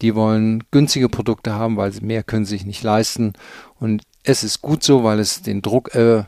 die 0.00 0.14
wollen 0.14 0.62
günstige 0.70 1.08
Produkte 1.08 1.54
haben, 1.54 1.76
weil 1.76 1.92
sie 1.92 2.02
mehr 2.04 2.22
können 2.22 2.44
sich 2.44 2.64
nicht 2.64 2.84
leisten. 2.84 3.32
Und 3.80 4.02
es 4.22 4.44
ist 4.44 4.62
gut 4.62 4.84
so, 4.84 5.02
weil 5.02 5.18
es 5.18 5.42
den 5.42 5.60
Druck 5.60 5.94
äh, 5.94 6.22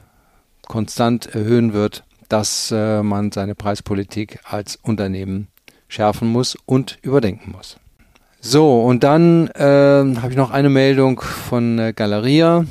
konstant 0.66 1.34
erhöhen 1.34 1.72
wird, 1.72 2.04
dass 2.30 2.72
äh, 2.74 3.02
man 3.02 3.32
seine 3.32 3.54
Preispolitik 3.54 4.38
als 4.44 4.76
Unternehmen 4.76 5.48
schärfen 5.88 6.28
muss 6.28 6.56
und 6.64 6.98
überdenken 7.02 7.52
muss. 7.52 7.76
So, 8.40 8.80
und 8.80 9.04
dann 9.04 9.48
äh, 9.48 9.60
habe 9.60 10.30
ich 10.30 10.36
noch 10.36 10.50
eine 10.50 10.70
Meldung 10.70 11.20
von 11.20 11.78
äh, 11.78 11.92
Galeria. 11.94 12.64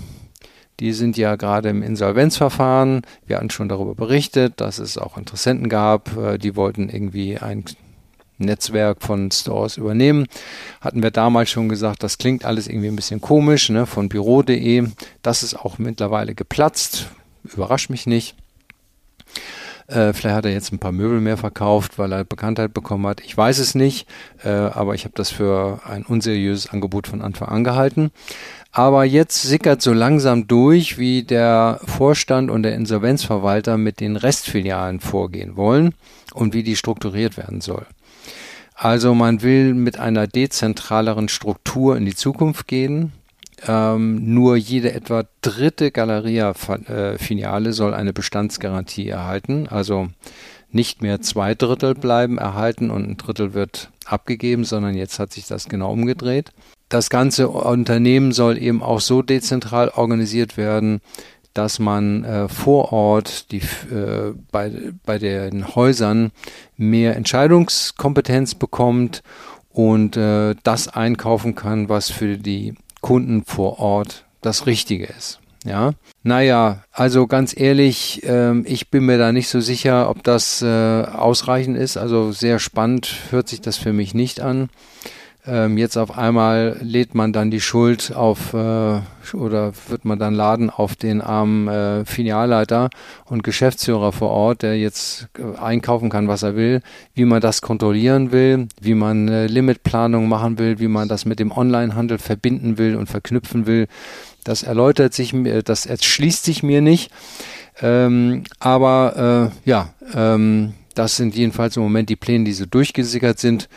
Die 0.80 0.94
sind 0.94 1.18
ja 1.18 1.36
gerade 1.36 1.70
im 1.70 1.84
Insolvenzverfahren. 1.84 3.02
Wir 3.28 3.38
hatten 3.38 3.50
schon 3.50 3.70
darüber 3.70 3.94
berichtet, 3.94 4.54
dass 4.62 4.80
es 4.80 4.98
auch 4.98 5.18
Interessenten 5.18 5.70
gab, 5.70 6.18
äh, 6.18 6.38
die 6.38 6.56
wollten 6.56 6.90
irgendwie 6.90 7.38
ein 7.38 7.66
Netzwerk 8.40 9.04
von 9.04 9.30
Stores 9.30 9.78
übernehmen. 9.78 10.26
Hatten 10.82 11.04
wir 11.04 11.12
damals 11.12 11.50
schon 11.50 11.70
gesagt, 11.70 12.02
das 12.02 12.18
klingt 12.18 12.46
alles 12.46 12.68
irgendwie 12.68 12.88
ein 12.88 12.96
bisschen 12.96 13.22
komisch, 13.22 13.70
ne, 13.70 13.86
von 13.86 14.10
büro.de. 14.10 14.88
Das 15.22 15.44
ist 15.44 15.54
auch 15.54 15.78
mittlerweile 15.78 16.34
geplatzt. 16.34 17.08
Überrascht 17.44 17.90
mich 17.90 18.08
nicht. 18.08 18.36
Äh, 19.90 20.14
vielleicht 20.14 20.36
hat 20.36 20.46
er 20.46 20.52
jetzt 20.52 20.72
ein 20.72 20.80
paar 20.80 20.92
Möbel 20.92 21.20
mehr 21.20 21.38
verkauft, 21.38 21.98
weil 21.98 22.12
er 22.12 22.24
Bekanntheit 22.24 22.74
bekommen 22.74 23.08
hat. 23.08 23.22
Ich 23.22 23.36
weiß 23.36 23.58
es 23.58 23.74
nicht, 23.74 24.08
äh, 24.44 24.50
aber 24.50 24.94
ich 24.94 25.04
habe 25.04 25.16
das 25.16 25.32
für 25.32 25.82
ein 25.84 26.06
unseriöses 26.06 26.70
Angebot 26.70 27.08
von 27.08 27.22
Anfang 27.22 27.50
an 27.50 27.64
gehalten. 27.64 28.12
Aber 28.72 29.04
jetzt 29.04 29.42
sickert 29.42 29.82
so 29.82 29.92
langsam 29.92 30.48
durch, 30.48 31.00
wie 31.00 31.24
der 31.24 31.80
Vorstand 31.86 32.52
und 32.52 32.62
der 32.62 32.76
Insolvenzverwalter 32.76 33.78
mit 33.78 34.00
den 34.00 34.16
Restfilialen 34.16 35.00
vorgehen 35.00 35.56
wollen 35.56 35.96
und 36.34 36.54
wie 36.54 36.62
die 36.62 36.76
strukturiert 36.76 37.36
werden 37.36 37.62
soll. 37.62 37.88
Also 38.76 39.16
man 39.16 39.42
will 39.42 39.74
mit 39.74 40.00
einer 40.00 40.28
dezentraleren 40.28 41.30
Struktur 41.30 41.98
in 41.98 42.06
die 42.06 42.16
Zukunft 42.16 42.68
gehen. 42.68 43.12
Ähm, 43.68 44.34
nur 44.34 44.56
jede 44.56 44.94
etwa 44.94 45.26
dritte 45.42 45.92
Galeria-Filiale 45.92 47.74
soll 47.74 47.94
eine 47.94 48.14
Bestandsgarantie 48.14 49.10
erhalten. 49.10 49.68
Also 49.68 50.10
nicht 50.72 51.02
mehr 51.02 51.22
zwei 51.22 51.56
Drittel 51.56 51.96
bleiben 51.96 52.38
erhalten 52.38 52.92
und 52.92 53.10
ein 53.10 53.18
Drittel 53.18 53.54
wird 53.54 53.90
abgegeben, 54.06 54.64
sondern 54.64 54.96
jetzt 54.96 55.20
hat 55.20 55.34
sich 55.34 55.48
das 55.48 55.68
genau 55.68 55.92
umgedreht. 55.92 56.52
Das 56.90 57.10
ganze 57.10 57.50
Unternehmen 57.50 58.32
soll 58.32 58.58
eben 58.58 58.82
auch 58.82 59.00
so 59.00 59.22
dezentral 59.22 59.90
organisiert 59.90 60.58
werden, 60.58 61.02
dass 61.54 61.80
man 61.80 62.24
äh, 62.24 62.48
vor 62.48 62.94
Ort 62.94 63.52
die, 63.52 63.62
äh, 63.92 64.34
bei, 64.52 64.72
bei 65.06 65.18
den 65.18 65.76
Häusern 65.76 66.32
mehr 66.78 67.16
Entscheidungskompetenz 67.16 68.56
bekommt 68.56 69.24
und 69.70 70.18
äh, 70.18 70.56
das 70.64 70.88
einkaufen 70.88 71.56
kann, 71.56 71.90
was 71.90 72.12
für 72.12 72.38
die 72.38 72.76
Kunden 73.02 73.44
vor 73.46 73.80
Ort 73.80 74.26
das 74.42 74.66
Richtige 74.66 75.06
ist. 75.06 75.40
Ja, 75.66 75.92
naja, 76.24 76.84
also 76.92 77.28
ganz 77.28 77.58
ehrlich, 77.58 78.24
äh, 78.24 78.58
ich 78.62 78.90
bin 78.90 79.06
mir 79.06 79.18
da 79.18 79.34
nicht 79.34 79.50
so 79.50 79.60
sicher, 79.60 80.10
ob 80.10 80.24
das 80.24 80.62
äh, 80.62 80.68
ausreichend 80.68 81.78
ist. 81.78 81.98
Also 81.98 82.32
sehr 82.32 82.60
spannend 82.60 83.14
hört 83.30 83.50
sich 83.50 83.60
das 83.60 83.78
für 83.78 83.92
mich 83.92 84.14
nicht 84.14 84.40
an. 84.40 84.70
Ähm, 85.48 85.78
jetzt 85.78 85.98
auf 85.98 86.18
einmal 86.18 86.78
lädt 86.82 87.16
man 87.16 87.32
dann 87.32 87.50
die 87.50 87.62
Schuld 87.62 88.14
auf 88.14 88.54
äh, 88.54 89.00
oder 89.34 89.72
wird 89.88 90.04
man 90.04 90.20
dann 90.20 90.34
laden 90.34 90.70
auf 90.70 90.96
den 90.96 91.22
armen 91.22 91.68
äh, 91.70 92.04
Filialleiter 92.06 92.90
und 93.26 93.44
Geschäftsführer 93.44 94.12
vor 94.12 94.32
Ort, 94.32 94.64
der 94.64 94.78
jetzt 94.78 95.30
äh, 95.38 95.58
einkaufen 95.58 96.10
kann, 96.10 96.28
was 96.28 96.44
er 96.44 96.58
will, 96.58 96.82
wie 97.14 97.24
man 97.24 97.40
das 97.40 97.62
kontrollieren 97.62 98.34
will, 98.34 98.68
wie 98.82 98.96
man 98.96 99.30
äh, 99.30 99.48
Limitplanung 99.48 100.28
machen 100.28 100.60
will, 100.60 100.80
wie 100.80 100.90
man 100.90 101.08
das 101.08 101.26
mit 101.26 101.40
dem 101.40 101.52
Onlinehandel 101.52 102.18
verbinden 102.18 102.78
will 102.78 102.98
und 102.98 103.08
verknüpfen 103.08 103.66
will. 103.66 103.88
Das 104.44 104.64
erläutert 104.64 105.14
sich 105.14 105.32
mir, 105.32 105.64
das 105.64 105.86
erschließt 105.86 106.44
sich 106.44 106.64
mir 106.64 106.82
nicht. 106.82 107.12
Ähm, 107.82 108.44
aber 108.60 109.52
äh, 109.66 109.70
ja, 109.70 109.94
ähm, 110.14 110.74
das 110.96 111.16
sind 111.16 111.34
jedenfalls 111.34 111.78
im 111.78 111.84
Moment 111.84 112.10
die 112.10 112.18
Pläne, 112.18 112.44
die 112.44 112.52
so 112.52 112.66
durchgesickert 112.66 113.40
sind. 113.40 113.70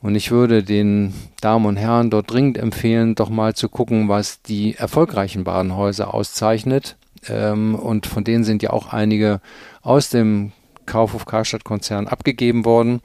Und 0.00 0.14
ich 0.14 0.30
würde 0.30 0.62
den 0.62 1.12
Damen 1.40 1.66
und 1.66 1.76
Herren 1.76 2.10
dort 2.10 2.30
dringend 2.30 2.56
empfehlen, 2.58 3.14
doch 3.14 3.30
mal 3.30 3.54
zu 3.54 3.68
gucken, 3.68 4.08
was 4.08 4.42
die 4.42 4.74
erfolgreichen 4.76 5.44
Badenhäuser 5.44 6.14
auszeichnet. 6.14 6.96
Ähm, 7.28 7.74
und 7.74 8.06
von 8.06 8.24
denen 8.24 8.44
sind 8.44 8.62
ja 8.62 8.70
auch 8.70 8.92
einige 8.92 9.40
aus 9.82 10.10
dem 10.10 10.52
Kaufhof 10.86 11.26
Karstadt 11.26 11.64
Konzern 11.64 12.06
abgegeben 12.06 12.64
worden. 12.64 13.00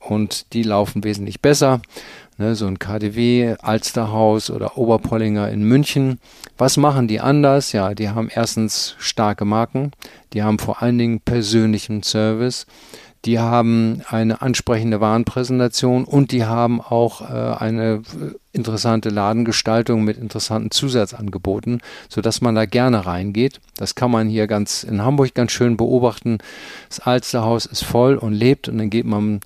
Und 0.00 0.52
die 0.52 0.62
laufen 0.62 1.02
wesentlich 1.04 1.40
besser. 1.40 1.80
Ne, 2.36 2.56
so 2.56 2.66
ein 2.66 2.80
KDW, 2.80 3.54
Alsterhaus 3.62 4.50
oder 4.50 4.76
Oberpollinger 4.76 5.48
in 5.50 5.62
München. 5.62 6.18
Was 6.58 6.76
machen 6.76 7.06
die 7.06 7.20
anders? 7.20 7.70
Ja, 7.70 7.94
die 7.94 8.10
haben 8.10 8.28
erstens 8.28 8.96
starke 8.98 9.44
Marken. 9.44 9.92
Die 10.32 10.42
haben 10.42 10.58
vor 10.58 10.82
allen 10.82 10.98
Dingen 10.98 11.20
persönlichen 11.20 12.02
Service 12.02 12.66
die 13.24 13.38
haben 13.38 14.02
eine 14.08 14.42
ansprechende 14.42 15.00
Warenpräsentation 15.00 16.04
und 16.04 16.32
die 16.32 16.44
haben 16.44 16.80
auch 16.80 17.22
äh, 17.22 17.56
eine 17.58 18.02
interessante 18.52 19.08
Ladengestaltung 19.08 20.04
mit 20.04 20.18
interessanten 20.18 20.70
Zusatzangeboten, 20.70 21.80
sodass 22.08 22.40
man 22.40 22.54
da 22.54 22.66
gerne 22.66 23.06
reingeht. 23.06 23.60
Das 23.76 23.94
kann 23.94 24.10
man 24.10 24.28
hier 24.28 24.46
ganz 24.46 24.84
in 24.84 25.02
Hamburg 25.02 25.34
ganz 25.34 25.52
schön 25.52 25.76
beobachten. 25.76 26.38
Das 26.88 27.00
Alsterhaus 27.00 27.66
ist 27.66 27.84
voll 27.84 28.16
und 28.16 28.32
lebt 28.32 28.68
und 28.68 28.78
dann 28.78 28.90
geht 28.90 29.06
man 29.06 29.40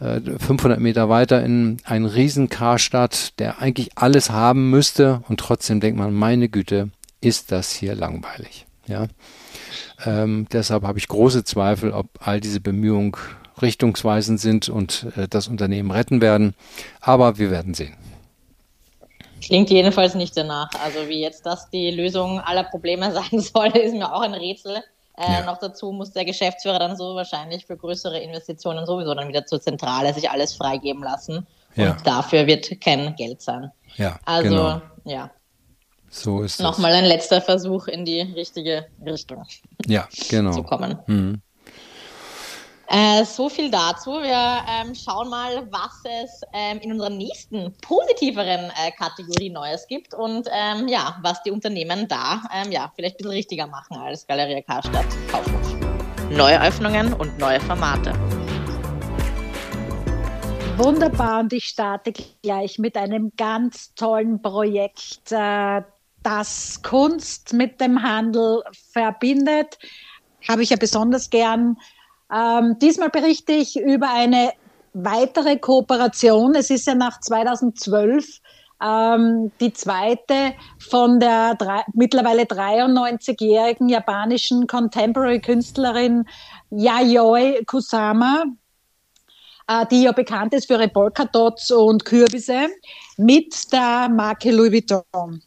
500 0.00 0.78
äh, 0.78 0.80
Meter 0.80 1.08
weiter 1.08 1.42
in 1.44 1.78
einen 1.84 2.06
riesen 2.06 2.48
Karstadt, 2.48 3.38
der 3.38 3.60
eigentlich 3.60 3.90
alles 3.96 4.30
haben 4.30 4.70
müsste 4.70 5.22
und 5.28 5.40
trotzdem 5.40 5.80
denkt 5.80 5.98
man, 5.98 6.14
meine 6.14 6.48
Güte, 6.48 6.90
ist 7.20 7.50
das 7.50 7.72
hier 7.72 7.94
langweilig. 7.94 8.66
Ja. 8.88 9.06
Ähm, 10.04 10.46
deshalb 10.52 10.82
habe 10.84 10.98
ich 10.98 11.08
große 11.08 11.44
Zweifel, 11.44 11.92
ob 11.92 12.06
all 12.20 12.40
diese 12.40 12.60
Bemühungen 12.60 13.16
richtungsweisend 13.60 14.40
sind 14.40 14.68
und 14.68 15.06
äh, 15.16 15.28
das 15.28 15.48
Unternehmen 15.48 15.90
retten 15.90 16.20
werden. 16.20 16.54
Aber 17.00 17.38
wir 17.38 17.50
werden 17.50 17.74
sehen. 17.74 17.96
Klingt 19.42 19.70
jedenfalls 19.70 20.14
nicht 20.14 20.36
danach. 20.36 20.70
Also 20.84 21.08
wie 21.08 21.20
jetzt 21.20 21.46
das 21.46 21.70
die 21.70 21.90
Lösung 21.90 22.40
aller 22.40 22.64
Probleme 22.64 23.12
sein 23.30 23.40
soll, 23.40 23.68
ist 23.68 23.94
mir 23.94 24.12
auch 24.12 24.22
ein 24.22 24.34
Rätsel. 24.34 24.82
Äh, 25.16 25.32
ja. 25.32 25.44
Noch 25.44 25.58
dazu 25.58 25.90
muss 25.92 26.12
der 26.12 26.24
Geschäftsführer 26.24 26.78
dann 26.78 26.96
so 26.96 27.14
wahrscheinlich 27.14 27.66
für 27.66 27.76
größere 27.76 28.18
Investitionen 28.20 28.86
sowieso 28.86 29.14
dann 29.14 29.28
wieder 29.28 29.46
zur 29.46 29.60
Zentrale 29.60 30.14
sich 30.14 30.30
alles 30.30 30.54
freigeben 30.54 31.02
lassen. 31.02 31.46
Und 31.76 31.84
ja. 31.84 31.96
dafür 32.04 32.46
wird 32.46 32.80
kein 32.80 33.14
Geld 33.16 33.42
sein. 33.42 33.70
Ja, 33.96 34.18
also 34.24 34.48
genau. 34.48 34.80
ja, 35.04 35.30
so 36.10 36.42
ist 36.42 36.60
Nochmal 36.60 36.92
ein 36.94 37.04
letzter 37.04 37.40
Versuch 37.40 37.86
in 37.88 38.04
die 38.04 38.20
richtige 38.20 38.86
Richtung 39.04 39.44
ja, 39.86 40.08
genau. 40.28 40.52
zu 40.52 40.62
kommen. 40.62 40.98
Mhm. 41.06 41.42
Äh, 42.90 43.26
so 43.26 43.50
viel 43.50 43.70
dazu. 43.70 44.12
Wir 44.12 44.62
ähm, 44.66 44.94
schauen 44.94 45.28
mal, 45.28 45.68
was 45.70 46.00
es 46.22 46.40
ähm, 46.54 46.78
in 46.78 46.92
unserer 46.92 47.10
nächsten 47.10 47.74
positiveren 47.82 48.70
äh, 48.70 48.90
Kategorie 48.96 49.50
Neues 49.50 49.86
gibt 49.86 50.14
und 50.14 50.48
ähm, 50.50 50.88
ja, 50.88 51.18
was 51.22 51.42
die 51.42 51.50
Unternehmen 51.50 52.08
da 52.08 52.42
ähm, 52.54 52.72
ja, 52.72 52.90
vielleicht 52.96 53.16
ein 53.16 53.18
bisschen 53.18 53.32
richtiger 53.32 53.66
machen 53.66 53.98
als 53.98 54.26
Galeria 54.26 54.62
Karstadt 54.62 55.04
Kaufhof. 55.30 55.76
Neue 56.30 56.62
Öffnungen 56.62 57.12
und 57.12 57.38
neue 57.38 57.60
Formate. 57.60 58.14
Wunderbar 60.78 61.40
und 61.40 61.52
ich 61.52 61.64
starte 61.64 62.14
gleich 62.42 62.78
mit 62.78 62.96
einem 62.96 63.32
ganz 63.36 63.94
tollen 63.96 64.40
Projekt. 64.40 65.30
Äh, 65.30 65.82
das 66.28 66.82
Kunst 66.82 67.54
mit 67.54 67.80
dem 67.80 68.02
Handel 68.02 68.62
verbindet, 68.92 69.78
habe 70.46 70.62
ich 70.62 70.68
ja 70.68 70.76
besonders 70.76 71.30
gern. 71.30 71.78
Ähm, 72.30 72.76
diesmal 72.82 73.08
berichte 73.08 73.52
ich 73.52 73.80
über 73.80 74.10
eine 74.10 74.52
weitere 74.92 75.56
Kooperation. 75.56 76.54
Es 76.54 76.68
ist 76.68 76.86
ja 76.86 76.94
nach 76.94 77.18
2012 77.20 78.40
ähm, 78.84 79.52
die 79.58 79.72
zweite 79.72 80.52
von 80.90 81.18
der 81.18 81.54
drei, 81.54 81.82
mittlerweile 81.94 82.42
93-jährigen 82.42 83.88
japanischen 83.88 84.66
Contemporary-Künstlerin 84.66 86.26
Yayoi 86.68 87.64
Kusama, 87.64 88.44
äh, 89.66 89.86
die 89.86 90.02
ja 90.02 90.12
bekannt 90.12 90.52
ist 90.52 90.66
für 90.66 90.74
ihre 90.74 90.88
Polkadots 90.88 91.70
und 91.70 92.04
Kürbisse, 92.04 92.68
mit 93.16 93.72
der 93.72 94.10
Marke 94.10 94.50
Louis 94.50 94.72
Vuitton. 94.72 95.42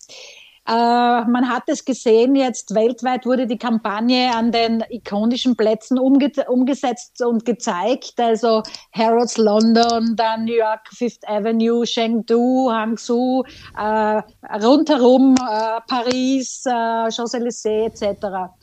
Äh, 0.72 1.26
man 1.26 1.50
hat 1.50 1.64
es 1.68 1.84
gesehen, 1.84 2.34
jetzt 2.34 2.74
weltweit 2.74 3.26
wurde 3.26 3.46
die 3.46 3.58
Kampagne 3.58 4.34
an 4.34 4.54
den 4.54 4.82
ikonischen 4.90 5.58
Plätzen 5.58 6.00
umge 6.00 6.32
umgesetzt 6.48 7.22
und 7.22 7.44
gezeigt. 7.44 8.14
Also 8.18 8.64
Harrods 8.94 9.38
London, 9.38 10.16
dann 10.16 10.46
New 10.46 10.56
York 10.56 10.88
Fifth 10.94 11.28
Avenue, 11.28 11.84
Chengdu, 11.84 12.72
Hangzhou, 12.72 13.44
äh, 13.78 14.22
rundherum 14.64 15.36
äh, 15.36 15.82
Paris, 15.90 16.64
äh, 16.66 17.12
Champs-Élysées 17.12 17.88
etc. 17.88 18.54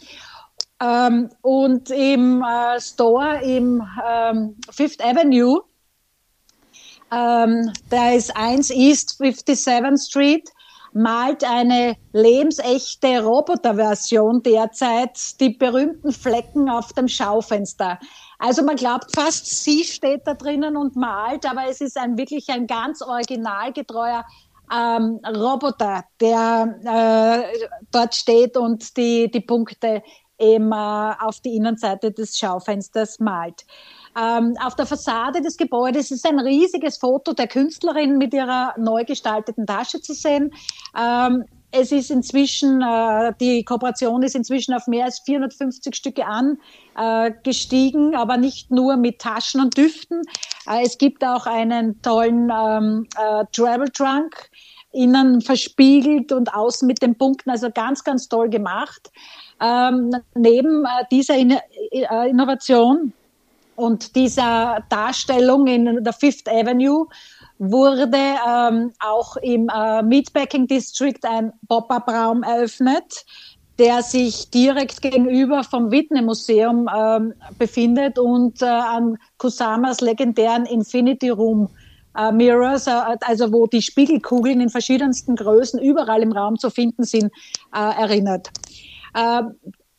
Ähm, 0.80 1.28
und 1.42 1.90
im 1.90 2.42
äh, 2.42 2.80
Store 2.80 3.42
im 3.42 3.82
ähm, 4.08 4.56
Fifth 4.70 5.04
Avenue, 5.04 5.60
ähm, 7.12 7.70
da 7.90 8.12
ist 8.12 8.34
1 8.34 8.70
East 8.70 9.20
57th 9.20 10.08
Street, 10.08 10.48
malt 10.98 11.44
eine 11.44 11.96
lebensechte 12.12 13.24
Roboterversion 13.24 14.42
derzeit 14.42 15.40
die 15.40 15.50
berühmten 15.50 16.12
Flecken 16.12 16.68
auf 16.68 16.92
dem 16.92 17.08
Schaufenster. 17.08 17.98
Also 18.38 18.62
man 18.62 18.76
glaubt 18.76 19.14
fast, 19.14 19.46
sie 19.46 19.84
steht 19.84 20.26
da 20.26 20.34
drinnen 20.34 20.76
und 20.76 20.96
malt, 20.96 21.46
aber 21.48 21.68
es 21.68 21.80
ist 21.80 21.96
ein 21.96 22.18
wirklich 22.18 22.48
ein 22.50 22.66
ganz 22.66 23.00
originalgetreuer 23.02 24.24
ähm, 24.72 25.20
Roboter, 25.26 26.04
der 26.20 26.78
äh, 26.84 27.68
dort 27.90 28.14
steht 28.14 28.56
und 28.56 28.96
die, 28.96 29.30
die 29.30 29.40
Punkte 29.40 30.02
eben 30.38 30.72
äh, 30.72 31.14
auf 31.20 31.40
die 31.40 31.56
Innenseite 31.56 32.12
des 32.12 32.36
Schaufensters 32.36 33.18
malt. 33.18 33.64
Ähm, 34.16 34.54
auf 34.64 34.76
der 34.76 34.86
Fassade 34.86 35.40
des 35.40 35.56
Gebäudes 35.56 36.10
ist 36.10 36.26
ein 36.26 36.38
riesiges 36.38 36.98
Foto 36.98 37.32
der 37.32 37.48
Künstlerin 37.48 38.18
mit 38.18 38.32
ihrer 38.32 38.74
neu 38.78 39.04
gestalteten 39.04 39.66
Tasche 39.66 40.00
zu 40.00 40.14
sehen. 40.14 40.52
Ähm, 40.98 41.44
es 41.70 41.92
ist 41.92 42.10
inzwischen, 42.10 42.80
äh, 42.80 43.32
die 43.40 43.62
Kooperation 43.62 44.22
ist 44.22 44.34
inzwischen 44.34 44.72
auf 44.74 44.86
mehr 44.86 45.04
als 45.04 45.20
450 45.20 45.94
Stücke 45.94 46.24
angestiegen, 46.94 48.14
äh, 48.14 48.16
aber 48.16 48.38
nicht 48.38 48.70
nur 48.70 48.96
mit 48.96 49.18
Taschen 49.18 49.60
und 49.60 49.76
Düften. 49.76 50.22
Äh, 50.66 50.84
es 50.84 50.96
gibt 50.96 51.22
auch 51.24 51.46
einen 51.46 52.00
tollen 52.00 52.50
ähm, 52.50 53.06
äh, 53.16 53.44
Travel 53.52 53.90
Trunk, 53.90 54.50
innen 54.92 55.42
verspiegelt 55.42 56.32
und 56.32 56.54
außen 56.54 56.86
mit 56.86 57.02
den 57.02 57.16
Punkten, 57.16 57.50
also 57.50 57.70
ganz, 57.70 58.02
ganz 58.02 58.28
toll 58.28 58.48
gemacht. 58.48 59.10
Ähm, 59.60 60.10
neben 60.34 60.84
äh, 60.84 61.04
dieser 61.10 61.36
In 61.36 61.50
äh, 61.50 62.30
Innovation 62.30 63.12
und 63.78 64.16
dieser 64.16 64.84
Darstellung 64.88 65.68
in 65.68 66.02
der 66.02 66.12
Fifth 66.12 66.48
Avenue 66.48 67.06
wurde 67.58 68.18
ähm, 68.18 68.92
auch 68.98 69.36
im 69.36 69.68
äh, 69.68 70.02
Meatpacking 70.02 70.66
District 70.66 71.20
ein 71.22 71.52
Pop-up-Raum 71.68 72.42
eröffnet, 72.42 73.24
der 73.78 74.02
sich 74.02 74.50
direkt 74.50 75.00
gegenüber 75.00 75.62
vom 75.62 75.92
Whitney 75.92 76.22
Museum 76.22 76.88
ähm, 76.92 77.32
befindet 77.56 78.18
und 78.18 78.60
äh, 78.62 78.66
an 78.66 79.16
Kusamas 79.38 80.00
legendären 80.00 80.66
Infinity 80.66 81.30
Room 81.30 81.68
äh, 82.16 82.32
Mirrors, 82.32 82.88
äh, 82.88 83.16
also 83.20 83.52
wo 83.52 83.68
die 83.68 83.82
Spiegelkugeln 83.82 84.60
in 84.60 84.70
verschiedensten 84.70 85.36
Größen 85.36 85.80
überall 85.80 86.22
im 86.22 86.32
Raum 86.32 86.58
zu 86.58 86.68
finden 86.70 87.04
sind, 87.04 87.30
äh, 87.72 88.00
erinnert. 88.00 88.48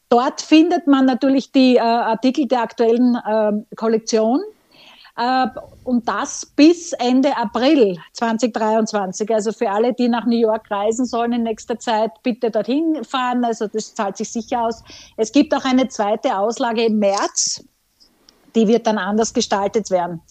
Dort 0.09 0.41
findet 0.41 0.87
man 0.87 1.05
natürlich 1.05 1.51
die 1.51 1.75
äh, 1.75 1.79
Artikel 1.79 2.47
der 2.47 2.61
aktuellen 2.61 3.15
äh, 3.15 3.75
Kollektion. 3.75 4.41
Und 5.83 6.07
das 6.07 6.45
bis 6.45 6.93
Ende 6.93 7.35
April 7.35 7.97
2023. 8.13 9.29
Also 9.33 9.51
für 9.51 9.69
alle, 9.69 9.91
die 9.91 10.07
nach 10.07 10.25
New 10.25 10.37
York 10.37 10.71
reisen 10.71 11.05
sollen 11.05 11.33
in 11.33 11.43
nächster 11.43 11.77
Zeit, 11.77 12.11
bitte 12.23 12.49
dorthin 12.49 13.03
fahren. 13.03 13.43
Also 13.43 13.67
das 13.67 13.93
zahlt 13.93 14.15
sich 14.15 14.31
sicher 14.31 14.61
aus. 14.61 14.81
Es 15.17 15.33
gibt 15.33 15.53
auch 15.53 15.65
eine 15.65 15.89
zweite 15.89 16.37
Auslage 16.37 16.85
im 16.85 16.99
März. 16.99 17.61
Die 18.55 18.65
wird 18.69 18.87
dann 18.87 18.97
anders 18.97 19.33
gestaltet 19.33 19.91
werden. 19.91 20.21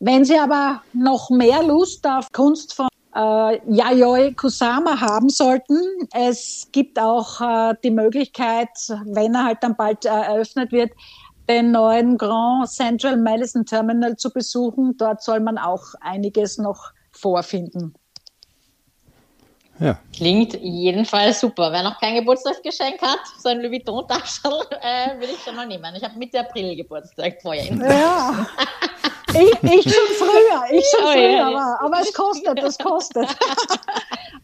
Wenn 0.00 0.24
Sie 0.24 0.38
aber 0.38 0.82
noch 0.94 1.28
mehr 1.28 1.62
Lust 1.62 2.06
auf 2.06 2.32
Kunst 2.32 2.74
von 2.74 2.88
äh, 3.14 3.60
Yayoi 3.66 4.34
Kusama 4.34 5.00
haben 5.00 5.28
sollten. 5.28 5.78
Es 6.12 6.68
gibt 6.72 6.98
auch 6.98 7.40
äh, 7.40 7.74
die 7.82 7.90
Möglichkeit, 7.90 8.70
wenn 9.06 9.34
er 9.34 9.44
halt 9.44 9.58
dann 9.62 9.76
bald 9.76 10.04
äh, 10.04 10.08
eröffnet 10.08 10.72
wird, 10.72 10.92
den 11.48 11.72
neuen 11.72 12.16
Grand 12.16 12.68
Central 12.70 13.16
Medicine 13.16 13.64
Terminal 13.64 14.16
zu 14.16 14.30
besuchen. 14.30 14.96
Dort 14.96 15.22
soll 15.22 15.40
man 15.40 15.58
auch 15.58 15.82
einiges 16.00 16.58
noch 16.58 16.92
vorfinden. 17.10 17.94
Ja. 19.78 19.98
Klingt 20.14 20.54
jedenfalls 20.60 21.40
super. 21.40 21.72
Wer 21.72 21.82
noch 21.82 21.98
kein 21.98 22.14
Geburtstagsgeschenk 22.14 23.02
hat, 23.02 23.18
so 23.38 23.48
ein 23.48 23.58
Louis 23.60 23.84
Vuitton-Taschel, 23.84 24.52
äh, 24.80 25.20
will 25.20 25.30
ich 25.30 25.42
schon 25.42 25.56
mal 25.56 25.66
nehmen. 25.66 25.94
Ich 25.96 26.04
habe 26.04 26.16
Mitte 26.18 26.40
April 26.40 26.76
Geburtstag 26.76 27.42
vorher. 27.42 27.74
Ja. 27.74 28.46
Ich, 29.34 29.62
ich 29.62 29.94
schon 29.94 30.16
früher, 30.16 30.64
ich 30.70 30.84
schon 30.90 31.04
oh, 31.04 31.12
früher, 31.12 31.30
ja, 31.30 31.48
aber, 31.48 31.80
aber 31.80 32.00
es 32.00 32.12
kostet, 32.12 32.58
es 32.62 32.78
kostet. 32.78 33.28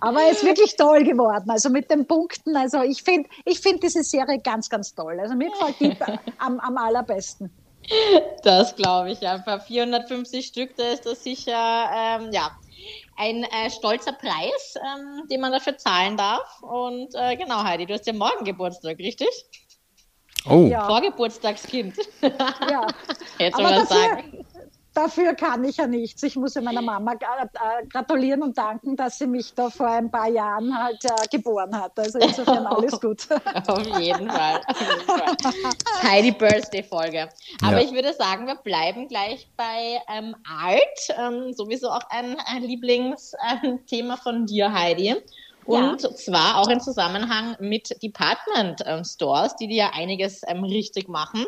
aber 0.01 0.21
es 0.31 0.39
ist 0.39 0.45
wirklich 0.45 0.77
toll 0.77 1.05
geworden. 1.05 1.51
Also 1.51 1.69
mit 1.69 1.91
den 1.91 2.07
Punkten, 2.07 2.57
also 2.57 2.83
ich 2.83 3.03
finde 3.03 3.29
ich 3.45 3.61
find 3.61 3.83
diese 3.83 4.03
Serie 4.03 4.39
ganz, 4.39 4.69
ganz 4.69 4.95
toll. 4.95 5.19
Also 5.21 5.35
mir 5.35 5.51
gefällt 5.51 5.81
die 5.81 5.97
am, 6.39 6.59
am 6.61 6.77
allerbesten. 6.79 7.51
Das 8.43 8.77
glaube 8.77 9.11
ich 9.11 9.27
einfach. 9.27 9.63
450 9.65 10.47
Stück, 10.47 10.77
da 10.77 10.85
ist 10.85 11.07
das 11.07 11.23
sicher, 11.25 11.91
ähm, 11.95 12.31
ja, 12.33 12.51
ein 13.17 13.45
äh, 13.45 13.71
stolzer 13.71 14.13
Preis, 14.13 14.75
ähm, 14.77 15.27
den 15.29 15.41
man 15.41 15.53
dafür 15.53 15.77
zahlen 15.77 16.17
darf. 16.17 16.63
Und 16.63 17.15
äh, 17.15 17.37
genau, 17.37 17.63
Heidi, 17.63 17.87
du 17.87 17.95
hast 17.95 18.07
ja 18.07 18.13
morgen 18.13 18.45
Geburtstag, 18.45 18.99
richtig? 18.99 19.29
Oh. 20.49 20.67
Ja. 20.67 20.87
Vorgeburtstagskind. 20.87 21.97
Ja. 22.23 22.87
Jetzt 23.39 23.57
soll 23.57 23.65
man 23.65 23.87
sagen 23.87 24.47
dafür 24.99 25.35
kann 25.35 25.65
ich 25.65 25.77
ja 25.77 25.87
nichts. 25.87 26.23
Ich 26.23 26.37
muss 26.37 26.55
ja 26.55 26.61
meiner 26.61 26.83
Mama 26.83 27.13
äh, 27.13 27.87
gratulieren 27.87 28.43
und 28.43 28.59
danken, 28.59 28.97
dass 28.97 29.19
sie 29.19 29.27
mich 29.27 29.55
da 29.55 29.71
vor 29.71 29.89
ein 29.89 30.11
paar 30.11 30.29
Jahren 30.29 30.77
halt 30.77 31.05
äh, 31.05 31.29
geboren 31.31 31.75
hat. 31.81 31.99
Also 31.99 32.19
insofern 32.19 32.67
alles 32.67 33.01
gut. 33.01 33.27
Auf 33.67 33.87
jeden 33.99 34.29
Fall. 34.29 34.61
Heidi 36.03 36.33
Birthday-Folge. 36.33 37.29
Aber 37.63 37.79
ja. 37.79 37.85
ich 37.85 37.93
würde 37.93 38.13
sagen, 38.13 38.47
wir 38.47 38.57
bleiben 38.57 39.09
gleich 39.09 39.49
bei 39.57 40.01
ähm, 40.13 40.35
Art. 40.45 40.81
Ähm, 41.17 41.53
sowieso 41.53 41.91
auch 41.91 42.03
ein, 42.11 42.37
ein 42.47 42.63
Lieblingsthema 42.63 44.15
ähm, 44.15 44.21
von 44.21 44.47
dir, 44.47 44.73
Heidi. 44.73 45.15
Und 45.65 46.03
ja. 46.03 46.15
zwar 46.15 46.57
auch 46.57 46.69
im 46.69 46.81
Zusammenhang 46.81 47.55
mit 47.61 48.03
Department 48.03 48.83
ähm, 48.87 49.05
Stores, 49.05 49.55
die 49.57 49.69
dir 49.69 49.77
ja 49.77 49.91
einiges 49.95 50.41
ähm, 50.49 50.65
richtig 50.65 51.09
machen, 51.09 51.45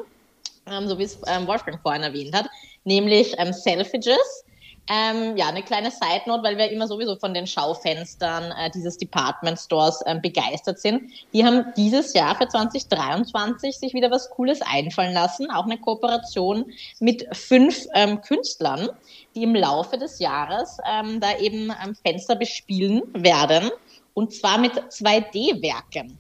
ähm, 0.67 0.89
so 0.89 0.99
wie 0.99 1.05
es 1.05 1.19
ähm, 1.27 1.47
Wolfgang 1.47 1.81
vorhin 1.83 2.03
erwähnt 2.03 2.35
hat 2.35 2.47
nämlich 2.85 3.35
ähm, 3.39 3.53
Selfridges. 3.53 4.45
Ähm, 4.93 5.37
ja, 5.37 5.49
eine 5.49 5.63
kleine 5.63 5.91
Side 5.91 6.23
Note, 6.27 6.43
weil 6.43 6.57
wir 6.57 6.69
immer 6.71 6.89
sowieso 6.89 7.15
von 7.15 7.33
den 7.33 7.47
Schaufenstern 7.47 8.53
äh, 8.59 8.71
dieses 8.75 8.99
Department 8.99 9.57
Stores 9.57 10.01
ähm, 10.07 10.21
begeistert 10.21 10.81
sind. 10.81 11.13
Die 11.33 11.45
haben 11.45 11.67
dieses 11.77 12.13
Jahr 12.13 12.35
für 12.35 12.49
2023 12.49 13.79
sich 13.79 13.95
wieder 13.95 14.11
was 14.11 14.31
Cooles 14.31 14.61
einfallen 14.63 15.13
lassen. 15.13 15.49
Auch 15.51 15.65
eine 15.65 15.79
Kooperation 15.79 16.73
mit 16.99 17.25
fünf 17.37 17.87
ähm, 17.95 18.21
Künstlern, 18.23 18.89
die 19.37 19.45
im 19.45 19.55
Laufe 19.55 19.97
des 19.97 20.19
Jahres 20.19 20.79
ähm, 20.91 21.21
da 21.21 21.39
eben 21.39 21.73
ähm, 21.85 21.95
Fenster 22.05 22.35
bespielen 22.35 23.03
werden. 23.13 23.71
Und 24.15 24.35
zwar 24.35 24.59
mit 24.59 24.73
2D-Werken 24.73 26.19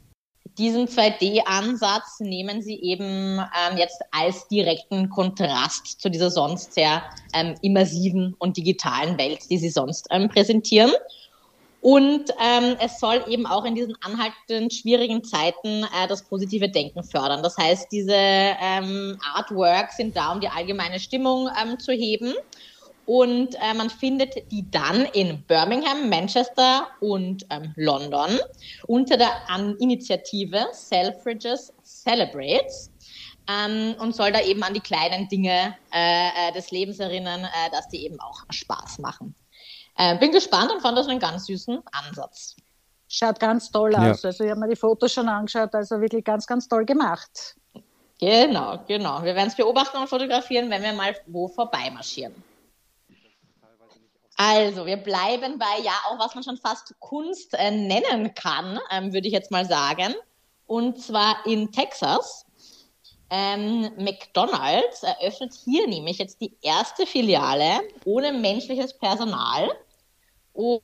diesen 0.60 0.86
2D-Ansatz 0.86 2.20
nehmen 2.20 2.60
sie 2.60 2.78
eben 2.82 3.38
ähm, 3.38 3.78
jetzt 3.78 4.02
als 4.10 4.46
direkten 4.48 5.08
Kontrast 5.08 6.00
zu 6.02 6.10
dieser 6.10 6.30
sonst 6.30 6.74
sehr 6.74 7.02
ähm, 7.32 7.54
immersiven 7.62 8.34
und 8.38 8.58
digitalen 8.58 9.16
Welt, 9.16 9.40
die 9.48 9.56
sie 9.56 9.70
sonst 9.70 10.06
ähm, 10.10 10.28
präsentieren. 10.28 10.92
Und 11.80 12.30
ähm, 12.38 12.76
es 12.78 13.00
soll 13.00 13.24
eben 13.26 13.46
auch 13.46 13.64
in 13.64 13.74
diesen 13.74 13.96
anhaltenden 14.02 14.70
schwierigen 14.70 15.24
Zeiten 15.24 15.84
äh, 15.84 16.06
das 16.08 16.22
positive 16.22 16.68
Denken 16.68 17.02
fördern. 17.04 17.42
Das 17.42 17.56
heißt, 17.56 17.90
diese 17.90 18.12
ähm, 18.12 19.18
Artworks 19.34 19.96
sind 19.96 20.14
da, 20.14 20.32
um 20.32 20.40
die 20.42 20.48
allgemeine 20.48 21.00
Stimmung 21.00 21.48
ähm, 21.62 21.78
zu 21.78 21.92
heben 21.92 22.34
und 23.10 23.56
äh, 23.56 23.74
man 23.74 23.90
findet 23.90 24.52
die 24.52 24.70
dann 24.70 25.04
in 25.04 25.42
Birmingham, 25.42 26.08
Manchester 26.08 26.86
und 27.00 27.44
ähm, 27.50 27.72
London 27.74 28.38
unter 28.86 29.16
der 29.16 29.32
An 29.50 29.74
Initiative 29.78 30.68
Selfridges 30.70 31.72
Celebrates 31.82 32.92
ähm, 33.48 33.96
und 33.98 34.14
soll 34.14 34.30
da 34.30 34.40
eben 34.40 34.62
an 34.62 34.74
die 34.74 34.80
kleinen 34.80 35.26
Dinge 35.26 35.74
äh, 35.92 36.28
äh, 36.28 36.52
des 36.52 36.70
Lebens 36.70 37.00
erinnern, 37.00 37.40
äh, 37.42 37.70
dass 37.72 37.88
die 37.88 38.04
eben 38.04 38.20
auch 38.20 38.44
Spaß 38.48 39.00
machen. 39.00 39.34
Äh, 39.98 40.16
bin 40.18 40.30
gespannt 40.30 40.70
und 40.70 40.80
fand 40.80 40.96
das 40.96 41.08
einen 41.08 41.18
ganz 41.18 41.46
süßen 41.46 41.80
Ansatz. 41.90 42.54
Schaut 43.08 43.40
ganz 43.40 43.72
toll 43.72 43.92
aus. 43.96 44.22
Ja. 44.22 44.28
Also 44.28 44.44
ich 44.44 44.50
habe 44.50 44.60
mir 44.60 44.68
die 44.68 44.76
Fotos 44.76 45.12
schon 45.12 45.28
angeschaut, 45.28 45.74
also 45.74 46.00
wirklich 46.00 46.22
ganz, 46.24 46.46
ganz 46.46 46.68
toll 46.68 46.84
gemacht. 46.84 47.56
Genau, 48.20 48.78
genau. 48.86 49.24
Wir 49.24 49.34
werden 49.34 49.48
es 49.48 49.56
beobachten 49.56 49.96
und 49.96 50.06
fotografieren, 50.06 50.70
wenn 50.70 50.84
wir 50.84 50.92
mal 50.92 51.16
wo 51.26 51.48
vorbeimarschieren. 51.48 52.49
Also, 54.42 54.86
wir 54.86 54.96
bleiben 54.96 55.58
bei, 55.58 55.82
ja, 55.84 55.92
auch 56.08 56.18
was 56.18 56.34
man 56.34 56.42
schon 56.42 56.56
fast 56.56 56.98
Kunst 56.98 57.52
äh, 57.52 57.70
nennen 57.70 58.32
kann, 58.32 58.80
ähm, 58.90 59.12
würde 59.12 59.26
ich 59.26 59.34
jetzt 59.34 59.50
mal 59.50 59.66
sagen. 59.66 60.14
Und 60.66 60.98
zwar 60.98 61.44
in 61.44 61.70
Texas. 61.72 62.46
Ähm, 63.28 63.90
McDonald's 63.98 65.02
eröffnet 65.02 65.52
hier 65.62 65.86
nämlich 65.86 66.16
jetzt 66.16 66.40
die 66.40 66.56
erste 66.62 67.04
Filiale 67.04 67.80
ohne 68.06 68.32
menschliches 68.32 68.96
Personal. 68.96 69.68
Und 70.54 70.80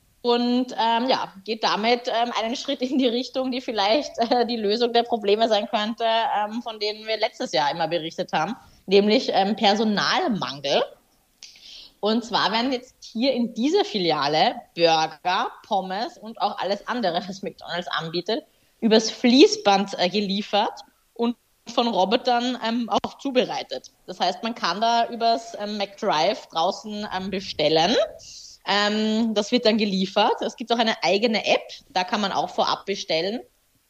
ähm, 0.79 1.09
ja, 1.09 1.33
geht 1.45 1.65
damit 1.65 2.09
ähm, 2.09 2.33
einen 2.39 2.57
Schritt 2.57 2.83
in 2.83 2.99
die 2.99 3.09
Richtung, 3.09 3.51
die 3.51 3.63
vielleicht 3.63 4.19
äh, 4.19 4.45
die 4.45 4.59
Lösung 4.59 4.93
der 4.93 5.05
Probleme 5.05 5.49
sein 5.49 5.67
könnte, 5.69 6.05
ähm, 6.05 6.61
von 6.61 6.79
denen 6.79 7.07
wir 7.07 7.17
letztes 7.17 7.53
Jahr 7.53 7.71
immer 7.71 7.89
berichtet 7.89 8.35
haben, 8.35 8.55
nämlich 8.85 9.31
ähm, 9.33 9.57
Personalmangel. 9.57 10.83
Und 12.07 12.25
zwar 12.25 12.53
werden 12.53 12.71
jetzt 12.71 12.95
hier 13.03 13.33
in 13.33 13.53
dieser 13.53 13.85
Filiale 13.85 14.55
Burger, 14.77 15.51
Pommes 15.67 16.17
und 16.19 16.41
auch 16.41 16.57
alles 16.59 16.87
andere, 16.87 17.21
was 17.27 17.43
McDonald's 17.43 17.89
anbietet, 17.89 18.45
übers 18.81 19.11
Fließband 19.11 19.99
äh, 19.99 20.09
geliefert 20.09 20.83
und 21.15 21.37
von 21.67 21.89
Robotern 21.89 22.59
ähm, 22.65 22.89
auch 22.89 23.19
zubereitet. 23.19 23.91
Das 24.07 24.21
heißt, 24.21 24.45
man 24.45 24.55
kann 24.55 24.81
da 24.81 25.09
übers 25.09 25.57
ähm, 25.59 25.79
McDrive 25.79 26.47
draußen 26.47 27.09
ähm, 27.13 27.31
bestellen. 27.31 27.97
Ähm, 28.69 29.35
das 29.35 29.51
wird 29.51 29.67
dann 29.67 29.77
geliefert. 29.77 30.41
Es 30.43 30.55
gibt 30.55 30.71
auch 30.71 30.79
eine 30.79 31.03
eigene 31.03 31.45
App, 31.45 31.73
da 31.89 32.05
kann 32.05 32.21
man 32.21 32.31
auch 32.31 32.51
vorab 32.51 32.87
bestellen. 32.87 33.41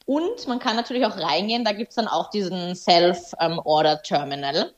Und 0.07 0.49
man 0.49 0.59
kann 0.59 0.77
natürlich 0.77 1.05
auch 1.05 1.19
reingehen, 1.19 1.67
da 1.67 1.73
gibt 1.73 1.91
es 1.91 1.97
dann 1.97 2.09
auch 2.09 2.31
diesen 2.31 2.75
Self-Order-Terminal 2.77 4.73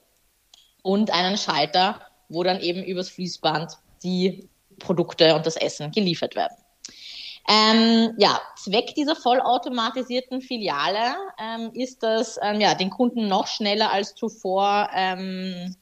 und 0.82 1.12
einen 1.12 1.36
Schalter, 1.36 2.00
wo 2.28 2.42
dann 2.42 2.60
eben 2.60 2.82
übers 2.84 3.08
Fließband 3.08 3.72
die 4.02 4.48
Produkte 4.78 5.34
und 5.34 5.46
das 5.46 5.56
Essen 5.56 5.90
geliefert 5.90 6.36
werden. 6.36 6.56
Ähm, 7.50 8.12
ja, 8.18 8.38
Zweck 8.56 8.94
dieser 8.94 9.16
vollautomatisierten 9.16 10.42
Filiale 10.42 11.14
ähm, 11.38 11.70
ist 11.72 12.02
es, 12.04 12.38
ähm, 12.42 12.60
ja, 12.60 12.74
den 12.74 12.90
Kunden 12.90 13.26
noch 13.26 13.46
schneller 13.46 13.90
als 13.90 14.14
zuvor 14.14 14.90
ähm, 14.94 15.74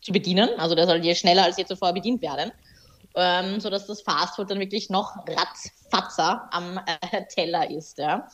zu 0.00 0.12
bedienen. 0.12 0.48
Also 0.58 0.74
der 0.74 0.86
soll 0.86 1.04
je 1.04 1.14
schneller 1.14 1.44
als 1.44 1.58
je 1.58 1.66
zuvor 1.66 1.92
bedient 1.92 2.22
werden, 2.22 2.50
ähm, 3.14 3.60
sodass 3.60 3.86
das 3.86 4.00
Fastfood 4.00 4.50
dann 4.50 4.58
wirklich 4.58 4.88
noch 4.88 5.16
ratzfatzer 5.28 6.48
am 6.50 6.78
äh, 6.78 7.24
Teller 7.26 7.70
ist. 7.70 7.98
Ja. 7.98 8.28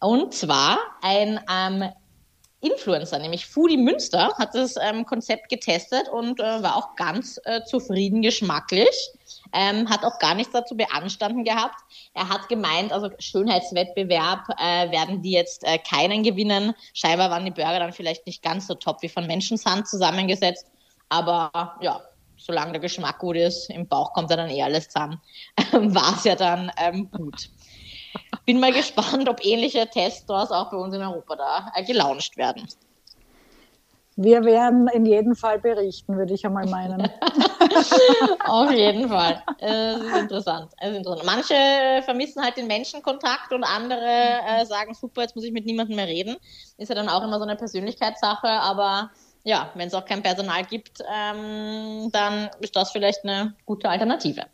Und 0.00 0.32
zwar 0.32 0.78
ein 1.02 1.38
ähm, 1.50 1.92
Influencer, 2.60 3.18
nämlich 3.20 3.46
Foodie 3.46 3.76
Münster, 3.76 4.32
hat 4.36 4.54
das 4.54 4.74
ähm, 4.80 5.06
Konzept 5.06 5.48
getestet 5.48 6.08
und 6.08 6.40
äh, 6.40 6.62
war 6.62 6.76
auch 6.76 6.96
ganz 6.96 7.40
äh, 7.44 7.62
zufrieden 7.64 8.20
geschmacklich. 8.20 9.10
Ähm, 9.52 9.88
hat 9.88 10.04
auch 10.04 10.18
gar 10.18 10.34
nichts 10.34 10.52
dazu 10.52 10.76
beanstanden 10.76 11.44
gehabt. 11.44 11.76
Er 12.14 12.28
hat 12.28 12.48
gemeint, 12.48 12.92
also 12.92 13.10
Schönheitswettbewerb 13.18 14.40
äh, 14.58 14.90
werden 14.90 15.22
die 15.22 15.30
jetzt 15.30 15.64
äh, 15.64 15.78
keinen 15.78 16.22
gewinnen. 16.22 16.74
Scheinbar 16.94 17.30
waren 17.30 17.44
die 17.44 17.50
Burger 17.50 17.78
dann 17.78 17.92
vielleicht 17.92 18.26
nicht 18.26 18.42
ganz 18.42 18.66
so 18.66 18.74
top 18.74 19.02
wie 19.02 19.08
von 19.08 19.26
Menschenshand 19.26 19.86
zusammengesetzt. 19.86 20.66
Aber 21.08 21.76
ja, 21.80 22.02
solange 22.36 22.72
der 22.72 22.80
Geschmack 22.80 23.18
gut 23.20 23.36
ist, 23.36 23.70
im 23.70 23.86
Bauch 23.86 24.12
kommt 24.12 24.30
er 24.30 24.36
dann 24.36 24.50
eh 24.50 24.62
alles 24.62 24.88
zusammen, 24.88 25.20
war 25.72 26.16
es 26.16 26.24
ja 26.24 26.34
dann 26.34 26.72
ähm, 26.76 27.10
gut 27.10 27.48
bin 28.48 28.60
mal 28.60 28.72
gespannt, 28.72 29.28
ob 29.28 29.44
ähnliche 29.44 29.86
Teststores 29.86 30.50
auch 30.50 30.70
bei 30.70 30.78
uns 30.78 30.94
in 30.94 31.02
Europa 31.02 31.36
da 31.36 31.72
äh, 31.74 31.84
gelauncht 31.84 32.38
werden. 32.38 32.66
wir 34.16 34.42
werden 34.42 34.88
in 34.88 35.04
jedem 35.04 35.36
Fall 35.36 35.58
berichten, 35.58 36.16
würde 36.16 36.32
ich 36.32 36.46
einmal 36.46 36.64
meinen. 36.64 37.02
Auf 38.46 38.72
jeden 38.72 39.10
Fall. 39.10 39.42
Es 39.58 39.98
ist 40.00 40.16
interessant. 40.16 40.72
Es 40.78 40.92
ist 40.92 40.96
interessant. 40.96 41.26
Manche 41.26 42.02
vermissen 42.04 42.42
halt 42.42 42.56
den 42.56 42.68
Menschenkontakt 42.68 43.52
und 43.52 43.64
andere 43.64 44.40
äh, 44.48 44.64
sagen, 44.64 44.94
super, 44.94 45.20
jetzt 45.20 45.36
muss 45.36 45.44
ich 45.44 45.52
mit 45.52 45.66
niemandem 45.66 45.96
mehr 45.96 46.06
reden. 46.06 46.38
Ist 46.78 46.88
ja 46.88 46.94
dann 46.94 47.10
auch 47.10 47.22
immer 47.22 47.36
so 47.36 47.44
eine 47.44 47.54
Persönlichkeitssache, 47.54 48.48
aber 48.48 49.10
ja, 49.44 49.70
wenn 49.74 49.88
es 49.88 49.94
auch 49.94 50.06
kein 50.06 50.22
Personal 50.22 50.64
gibt, 50.64 51.02
ähm, 51.06 52.08
dann 52.12 52.48
ist 52.60 52.74
das 52.74 52.92
vielleicht 52.92 53.24
eine 53.24 53.54
gute 53.66 53.90
Alternative. 53.90 54.46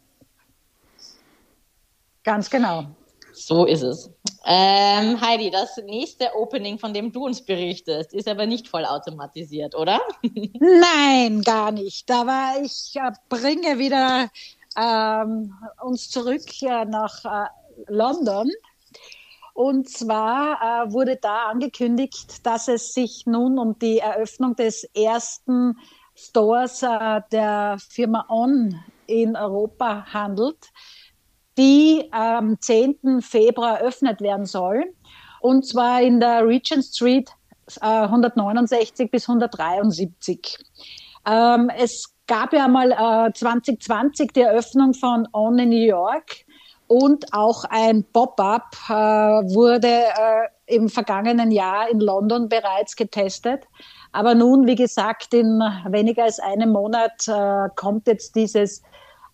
Ganz 2.24 2.50
genau. 2.50 2.87
So 3.35 3.66
ist 3.66 3.83
es. 3.83 4.11
Ähm, 4.47 5.20
Heidi, 5.20 5.51
das 5.51 5.77
nächste 5.79 6.35
Opening, 6.37 6.79
von 6.79 6.94
dem 6.94 7.11
du 7.11 7.25
uns 7.25 7.44
berichtest, 7.44 8.14
ist 8.14 8.29
aber 8.29 8.47
nicht 8.47 8.68
vollautomatisiert, 8.68 9.75
oder? 9.75 10.01
Nein, 10.61 11.42
gar 11.42 11.73
nicht. 11.73 12.09
War 12.09 12.62
ich, 12.62 12.94
äh, 12.94 13.11
bringe 13.29 13.79
wieder 13.79 14.31
ähm, 14.77 15.53
uns 15.83 16.11
zurück 16.11 16.42
nach 16.62 17.25
äh, 17.25 17.49
London. 17.88 18.49
Und 19.53 19.88
zwar 19.88 20.87
äh, 20.87 20.92
wurde 20.92 21.16
da 21.16 21.47
angekündigt, 21.47 22.47
dass 22.47 22.68
es 22.68 22.94
sich 22.94 23.27
nun 23.27 23.59
um 23.59 23.79
die 23.79 23.99
Eröffnung 23.99 24.55
des 24.55 24.85
ersten 24.94 25.77
Stores 26.14 26.83
äh, 26.83 27.20
der 27.33 27.79
Firma 27.88 28.27
On 28.29 28.81
in 29.07 29.37
Europa 29.37 30.07
handelt 30.12 30.70
die 31.57 32.09
am 32.12 32.61
10. 32.61 33.21
Februar 33.21 33.81
eröffnet 33.81 34.21
werden 34.21 34.47
soll. 34.47 34.85
Und 35.40 35.67
zwar 35.67 36.03
in 36.03 36.21
der 36.21 36.47
Regent 36.47 36.85
Street 36.85 37.31
äh, 37.81 37.87
169 37.87 39.11
bis 39.11 39.29
173. 39.29 40.59
Ähm, 41.27 41.71
es 41.77 42.14
gab 42.27 42.53
ja 42.53 42.69
mal 42.69 42.93
äh, 42.93 43.33
2020 43.33 44.33
die 44.33 44.40
Eröffnung 44.40 44.95
von 44.95 45.29
On 45.33 45.59
in 45.59 45.71
New 45.71 45.77
York 45.77 46.45
und 46.87 47.33
auch 47.33 47.64
ein 47.64 48.05
Pop-up 48.12 48.77
äh, 48.88 48.93
wurde 48.93 49.88
äh, 49.88 50.75
im 50.77 50.88
vergangenen 50.88 51.51
Jahr 51.51 51.88
in 51.90 52.01
London 52.01 52.49
bereits 52.49 52.97
getestet. 52.97 53.64
Aber 54.12 54.35
nun, 54.35 54.67
wie 54.67 54.77
gesagt, 54.77 55.35
in 55.35 55.61
weniger 55.88 56.25
als 56.25 56.38
einem 56.38 56.71
Monat 56.71 57.27
äh, 57.27 57.69
kommt 57.75 58.07
jetzt 58.07 58.37
dieses 58.37 58.83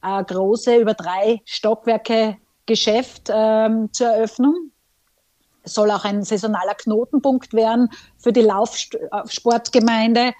äh, 0.03 0.25
große, 0.25 0.77
über 0.77 0.95
drei 0.95 1.41
Stockwerke 1.45 2.37
Geschäft 2.67 3.31
ähm, 3.33 3.93
zur 3.93 4.09
Eröffnung. 4.09 4.71
Es 5.63 5.75
soll 5.75 5.91
auch 5.91 6.05
ein 6.05 6.23
saisonaler 6.23 6.75
Knotenpunkt 6.75 7.53
werden 7.53 7.91
für 8.19 8.33
die 8.33 8.43
Laufsportgemeinde. 8.43 10.33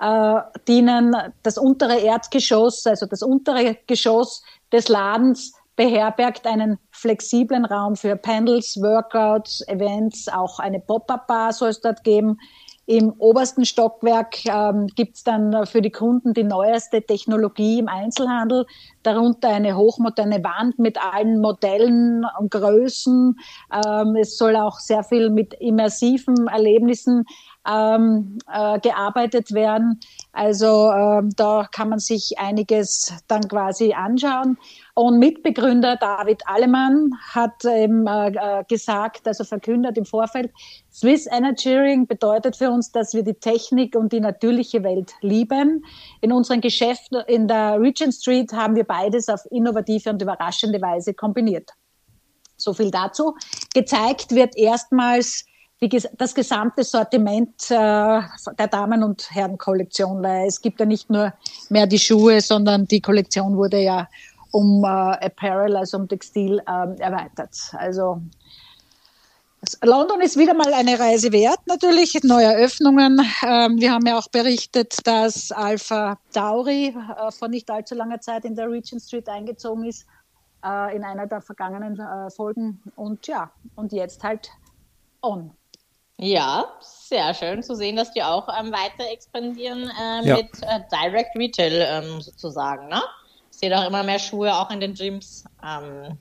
Äh, 0.00 0.40
dienen 0.66 1.14
das 1.42 1.58
untere 1.58 1.98
Erdgeschoss, 1.98 2.86
also 2.86 3.06
das 3.06 3.22
untere 3.22 3.76
Geschoss 3.86 4.42
des 4.72 4.88
Ladens 4.88 5.52
beherbergt 5.76 6.46
einen 6.46 6.78
flexiblen 6.90 7.64
Raum 7.64 7.96
für 7.96 8.16
Panels, 8.16 8.80
Workouts, 8.80 9.66
Events, 9.68 10.28
auch 10.28 10.58
eine 10.58 10.80
Pop-up-Bar 10.80 11.52
soll 11.52 11.70
es 11.70 11.80
dort 11.80 12.02
geben. 12.04 12.38
Im 12.86 13.12
obersten 13.18 13.64
Stockwerk 13.64 14.44
ähm, 14.46 14.88
gibt 14.88 15.16
es 15.16 15.24
dann 15.24 15.66
für 15.66 15.80
die 15.80 15.90
Kunden 15.90 16.34
die 16.34 16.44
neueste 16.44 17.02
Technologie 17.02 17.78
im 17.78 17.88
Einzelhandel, 17.88 18.66
darunter 19.02 19.48
eine 19.48 19.76
hochmoderne 19.76 20.44
Wand 20.44 20.78
mit 20.78 20.98
allen 21.02 21.40
Modellen 21.40 22.26
und 22.38 22.50
Größen. 22.50 23.38
Ähm, 23.72 24.16
es 24.16 24.36
soll 24.36 24.56
auch 24.56 24.78
sehr 24.80 25.02
viel 25.02 25.30
mit 25.30 25.54
immersiven 25.54 26.46
Erlebnissen 26.46 27.24
ähm, 27.66 28.38
äh, 28.52 28.78
gearbeitet 28.80 29.52
werden. 29.52 30.00
Also 30.34 30.90
ähm, 30.90 31.30
da 31.36 31.68
kann 31.70 31.88
man 31.88 32.00
sich 32.00 32.34
einiges 32.38 33.12
dann 33.28 33.46
quasi 33.46 33.92
anschauen. 33.92 34.58
Und 34.94 35.20
Mitbegründer 35.20 35.96
David 35.96 36.42
Allemann 36.46 37.12
hat 37.30 37.64
eben 37.64 38.06
äh, 38.08 38.30
äh, 38.30 38.64
gesagt, 38.68 39.28
also 39.28 39.44
verkündet 39.44 39.96
im 39.96 40.04
Vorfeld, 40.04 40.52
Swiss 40.92 41.26
Engineering 41.26 42.08
bedeutet 42.08 42.56
für 42.56 42.70
uns, 42.70 42.90
dass 42.90 43.14
wir 43.14 43.22
die 43.22 43.34
Technik 43.34 43.94
und 43.94 44.12
die 44.12 44.20
natürliche 44.20 44.82
Welt 44.82 45.12
lieben. 45.20 45.84
In 46.20 46.32
unseren 46.32 46.60
Geschäften 46.60 47.22
in 47.28 47.46
der 47.46 47.80
Regent 47.80 48.14
Street 48.14 48.52
haben 48.52 48.74
wir 48.74 48.84
beides 48.84 49.28
auf 49.28 49.40
innovative 49.52 50.10
und 50.10 50.20
überraschende 50.20 50.80
Weise 50.82 51.14
kombiniert. 51.14 51.70
So 52.56 52.72
viel 52.72 52.90
dazu. 52.90 53.36
Gezeigt 53.72 54.32
wird 54.32 54.56
erstmals 54.56 55.44
die, 55.80 56.02
das 56.16 56.34
gesamte 56.34 56.84
Sortiment 56.84 57.70
äh, 57.70 57.74
der 57.74 58.68
Damen- 58.70 59.02
und 59.02 59.30
Herrenkollektion, 59.30 60.22
weil 60.22 60.46
es 60.46 60.60
gibt 60.60 60.80
ja 60.80 60.86
nicht 60.86 61.10
nur 61.10 61.32
mehr 61.68 61.86
die 61.86 61.98
Schuhe, 61.98 62.40
sondern 62.40 62.86
die 62.86 63.00
Kollektion 63.00 63.56
wurde 63.56 63.80
ja 63.80 64.08
um 64.50 64.84
äh, 64.84 64.86
Apparel, 64.86 65.76
also 65.76 65.98
um 65.98 66.08
Textil 66.08 66.62
ähm, 66.68 66.96
erweitert. 66.98 67.56
Also 67.72 68.20
London 69.82 70.20
ist 70.20 70.38
wieder 70.38 70.54
mal 70.54 70.72
eine 70.72 70.98
Reise 70.98 71.32
wert, 71.32 71.60
natürlich, 71.66 72.22
neue 72.22 72.44
Eröffnungen. 72.44 73.20
Ähm, 73.46 73.80
wir 73.80 73.92
haben 73.92 74.06
ja 74.06 74.18
auch 74.18 74.28
berichtet, 74.28 75.06
dass 75.06 75.52
Alpha 75.52 76.18
Tauri 76.32 76.88
äh, 76.88 77.30
vor 77.30 77.48
nicht 77.48 77.70
allzu 77.70 77.94
langer 77.94 78.20
Zeit 78.20 78.44
in 78.44 78.54
der 78.54 78.70
Regent 78.70 79.02
Street 79.02 79.28
eingezogen 79.28 79.84
ist, 79.84 80.06
äh, 80.64 80.94
in 80.94 81.04
einer 81.04 81.26
der 81.26 81.40
vergangenen 81.40 81.98
äh, 81.98 82.30
Folgen. 82.30 82.82
Und 82.96 83.26
ja, 83.26 83.50
und 83.74 83.92
jetzt 83.92 84.22
halt 84.22 84.50
on. 85.22 85.52
Ja, 86.18 86.66
sehr 86.80 87.34
schön 87.34 87.62
zu 87.62 87.74
sehen, 87.74 87.96
dass 87.96 88.12
die 88.12 88.22
auch 88.22 88.48
ähm, 88.48 88.72
weiter 88.72 89.10
expandieren 89.12 89.90
äh, 89.90 90.26
ja. 90.26 90.36
mit 90.36 90.50
äh, 90.62 90.80
Direct 90.92 91.36
Retail 91.36 91.86
ähm, 91.88 92.20
sozusagen. 92.20 92.88
Ne? 92.88 93.02
Ich 93.50 93.58
sehe 93.58 93.70
doch 93.70 93.86
immer 93.86 94.02
mehr 94.04 94.18
Schuhe 94.18 94.54
auch 94.54 94.70
in 94.70 94.80
den 94.80 94.94
Gyms 94.94 95.44
ähm, 95.62 96.18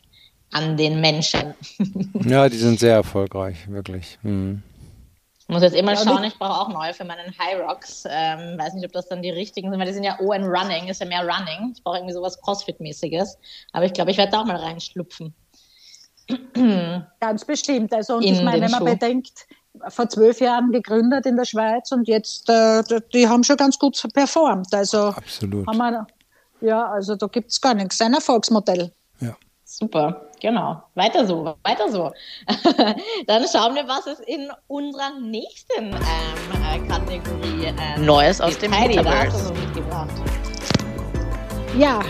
an 0.52 0.78
den 0.78 1.00
Menschen. 1.00 1.54
ja, 2.26 2.50
die 2.50 2.58
sind 2.58 2.80
sehr 2.80 2.96
erfolgreich, 2.96 3.70
wirklich. 3.70 4.18
Hm. 4.24 4.64
Ich 5.40 5.50
muss 5.50 5.62
jetzt 5.62 5.76
immer 5.76 5.96
schauen, 5.98 6.24
ich 6.24 6.40
brauche 6.40 6.62
auch 6.62 6.70
neue 6.70 6.94
für 6.94 7.04
meinen 7.04 7.38
High 7.38 7.60
Rocks. 7.60 8.06
Ähm, 8.10 8.58
weiß 8.58 8.74
nicht, 8.76 8.86
ob 8.86 8.94
das 8.94 9.10
dann 9.10 9.22
die 9.22 9.30
richtigen 9.30 9.70
sind, 9.70 9.80
weil 9.80 9.88
die 9.88 9.94
sind 9.94 10.06
ja 10.06 10.18
ON 10.20 10.46
Running, 10.46 10.88
ist 10.88 11.02
ja 11.02 11.06
mehr 11.06 11.22
Running. 11.22 11.74
Ich 11.76 11.84
brauche 11.84 11.98
irgendwie 11.98 12.14
sowas 12.14 12.42
Crossfit-mäßiges. 12.42 13.38
Aber 13.74 13.86
ich 13.86 13.94
glaube, 13.94 14.12
ich 14.12 14.18
werde 14.18 14.32
da 14.32 14.42
auch 14.42 14.46
mal 14.46 14.56
reinschlupfen. 14.56 15.36
Ganz 17.20 17.46
bestimmt. 17.46 17.94
Also, 17.94 18.16
und 18.16 18.24
in 18.24 18.36
ich 18.36 18.42
meine, 18.42 18.62
wenn 18.62 18.72
man 18.72 18.80
Schuh. 18.80 18.94
bedenkt, 18.94 19.46
vor 19.90 20.10
zwölf 20.10 20.40
Jahren 20.40 20.72
gegründet 20.72 21.26
in 21.26 21.36
der 21.36 21.46
Schweiz 21.46 21.92
und 21.92 22.08
jetzt, 22.08 22.50
äh, 22.50 22.84
die 23.14 23.28
haben 23.28 23.44
schon 23.44 23.58
ganz 23.58 23.78
gut 23.78 24.02
performt. 24.14 24.74
Also 24.74 25.08
Absolut. 25.08 25.68
Haben 25.68 25.78
wir, 25.78 26.08
ja, 26.62 26.86
also 26.86 27.16
da 27.16 27.28
gibt 27.28 27.52
es 27.52 27.60
gar 27.60 27.74
nichts. 27.74 28.00
Ein 28.02 28.14
Erfolgsmodell. 28.14 28.92
Ja. 29.20 29.36
Super, 29.66 30.30
genau. 30.42 30.84
Weiter 30.96 31.26
so, 31.26 31.56
weiter 31.64 31.92
so. 31.92 32.12
Dann 33.28 33.46
schauen 33.52 33.76
wir, 33.76 33.88
was 33.88 34.08
es 34.08 34.20
in 34.22 34.50
unserer 34.68 35.20
nächsten 35.20 35.92
ähm, 35.92 35.94
äh, 35.94 36.88
Kategorie 36.88 37.66
äh, 37.66 38.00
Neues 38.00 38.40
aus 38.40 38.58
dem 38.58 38.72
Metaverse. 38.72 39.54
Ja, 41.78 42.02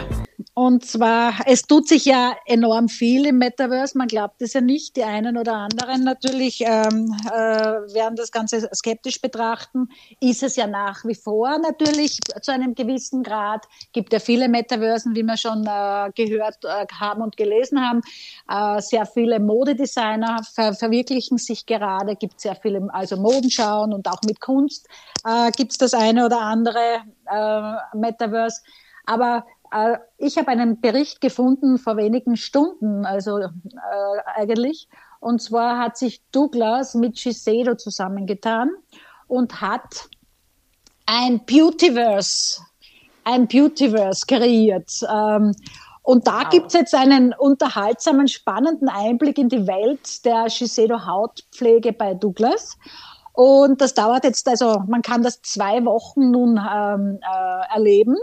und 0.56 0.86
zwar, 0.86 1.34
es 1.48 1.63
tut 1.63 1.88
sich 1.88 2.06
ja 2.06 2.36
enorm 2.46 2.88
viel 2.88 3.26
im 3.26 3.39
Metaverse. 3.39 3.98
Man 3.98 4.08
glaubt 4.08 4.39
es 4.42 4.54
ja 4.54 4.62
nicht. 4.62 4.96
Die 4.96 5.04
einen 5.04 5.36
oder 5.36 5.54
anderen 5.54 6.04
natürlich 6.04 6.62
ähm, 6.62 7.16
äh, 7.26 7.32
werden 7.32 8.16
das 8.16 8.32
Ganze 8.32 8.70
skeptisch 8.72 9.20
betrachten. 9.20 9.89
Ist 10.20 10.44
es 10.44 10.56
ja 10.56 10.68
nach 10.68 11.06
wie 11.06 11.16
vor 11.16 11.58
natürlich 11.58 12.20
zu 12.42 12.52
einem 12.52 12.76
gewissen 12.76 13.24
Grad. 13.24 13.66
Gibt 13.94 14.13
ja 14.13 14.20
viele 14.20 14.48
Metaversen, 14.48 15.16
wie 15.16 15.24
wir 15.24 15.38
schon 15.38 15.66
äh, 15.66 16.12
gehört 16.13 16.63
äh, 16.66 16.86
haben 17.00 17.24
und 17.24 17.36
gelesen 17.36 17.82
haben. 17.82 18.02
Äh, 18.48 18.80
sehr 18.80 19.08
viele 19.08 19.39
Modedesigner 19.39 20.44
ver 20.54 20.76
verwirklichen 20.76 21.39
sich 21.39 21.66
gerade. 21.66 22.16
Gibt 22.16 22.39
sehr 22.39 22.56
viele, 22.56 22.88
also 22.94 23.18
Modenschauen 23.18 23.92
und 23.92 24.08
auch 24.08 24.22
mit 24.28 24.39
Kunst 24.39 24.88
äh, 25.26 25.50
gibt 25.52 25.72
es 25.72 25.78
das 25.80 25.96
eine 25.96 26.26
oder 26.26 26.42
andere 26.42 27.02
äh, 27.26 27.98
Metaverse. 27.98 28.62
Aber 29.06 29.46
ich 30.17 30.38
habe 30.38 30.49
einen 30.49 30.81
Bericht 30.81 31.21
gefunden 31.21 31.77
vor 31.77 31.97
wenigen 31.97 32.38
Stunden, 32.38 33.05
also 33.05 33.39
äh, 33.39 33.49
eigentlich. 34.36 34.88
Und 35.19 35.41
zwar 35.41 35.79
hat 35.79 35.97
sich 35.97 36.21
Douglas 36.31 36.95
mit 36.95 37.17
Shiseido 37.17 37.75
zusammengetan 37.75 38.71
und 39.27 39.62
hat 39.62 40.09
ein 41.05 41.45
Beautyverse, 41.45 42.62
ein 43.23 43.47
Beautyverse 43.47 44.25
kreiert. 44.27 44.91
Ähm, 45.09 45.55
und 46.01 46.27
da 46.27 46.41
wow. 46.41 46.49
gibt 46.49 46.67
es 46.67 46.73
jetzt 46.73 46.93
einen 46.93 47.33
unterhaltsamen, 47.33 48.27
spannenden 48.27 48.89
Einblick 48.89 49.38
in 49.38 49.47
die 49.47 49.65
Welt 49.65 50.25
der 50.25 50.49
Shiseido 50.49 51.05
Hautpflege 51.05 51.93
bei 51.93 52.13
Douglas. 52.13 52.77
Und 53.31 53.81
das 53.81 53.93
dauert 53.93 54.25
jetzt, 54.25 54.47
also 54.47 54.83
man 54.88 55.01
kann 55.01 55.23
das 55.23 55.41
zwei 55.41 55.83
Wochen 55.86 56.29
nun 56.29 56.57
ähm, 56.57 57.19
äh, 57.21 57.73
erleben. 57.73 58.17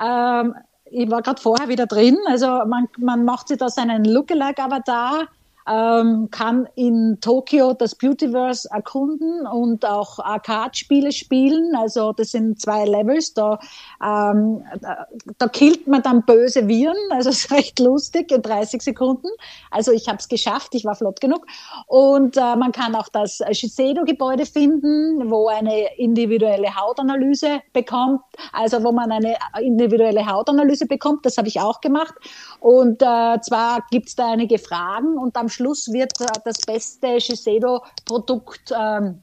Ähm, 0.00 0.54
ich 0.90 1.10
war 1.10 1.22
gerade 1.22 1.40
vorher 1.40 1.68
wieder 1.68 1.86
drin. 1.86 2.18
Also 2.26 2.46
man, 2.46 2.88
man 2.98 3.24
macht 3.24 3.48
sich 3.48 3.58
da 3.58 3.68
seinen 3.68 4.04
Lookalike-Avatar 4.04 5.28
ähm, 5.68 6.28
kann 6.30 6.68
in 6.74 7.18
Tokio 7.20 7.74
das 7.74 7.94
Beautyverse 7.94 8.68
erkunden 8.72 9.46
und 9.46 9.84
auch 9.84 10.18
Arcade-Spiele 10.18 11.12
spielen. 11.12 11.74
Also 11.76 12.12
das 12.12 12.30
sind 12.30 12.60
zwei 12.60 12.84
Levels. 12.84 13.34
Da, 13.34 13.58
ähm, 14.02 14.64
da, 14.80 15.06
da 15.36 15.48
killt 15.48 15.86
man 15.86 16.02
dann 16.02 16.24
böse 16.24 16.66
Viren. 16.68 16.96
Also 17.18 17.30
es 17.30 17.46
ist 17.46 17.50
recht 17.50 17.80
lustig 17.80 18.30
in 18.30 18.42
30 18.42 18.80
Sekunden. 18.80 19.26
Also 19.72 19.90
ich 19.90 20.08
habe 20.08 20.18
es 20.18 20.28
geschafft, 20.28 20.74
ich 20.76 20.84
war 20.84 20.94
flott 20.94 21.20
genug. 21.20 21.44
Und 21.88 22.36
äh, 22.36 22.54
man 22.54 22.70
kann 22.70 22.94
auch 22.94 23.08
das 23.08 23.40
Shiseido-Gebäude 23.50 24.46
finden, 24.46 25.28
wo 25.28 25.48
eine 25.48 25.96
individuelle 25.96 26.76
Hautanalyse 26.76 27.60
bekommt. 27.72 28.20
Also 28.52 28.84
wo 28.84 28.92
man 28.92 29.10
eine 29.10 29.36
individuelle 29.60 30.26
Hautanalyse 30.26 30.86
bekommt. 30.86 31.26
Das 31.26 31.38
habe 31.38 31.48
ich 31.48 31.60
auch 31.60 31.80
gemacht. 31.80 32.14
Und 32.60 33.02
äh, 33.02 33.40
zwar 33.40 33.84
gibt 33.90 34.08
es 34.08 34.14
da 34.14 34.30
einige 34.30 34.58
Fragen 34.58 35.18
und 35.18 35.36
am 35.36 35.48
Schluss 35.58 35.92
wird 35.92 36.12
äh, 36.20 36.26
das 36.44 36.58
beste 36.58 37.20
Shiseido-Produkt 37.20 38.72
ähm, 38.72 39.22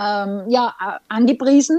ähm, 0.00 0.44
ja, 0.48 0.74
angepriesen, 1.08 1.78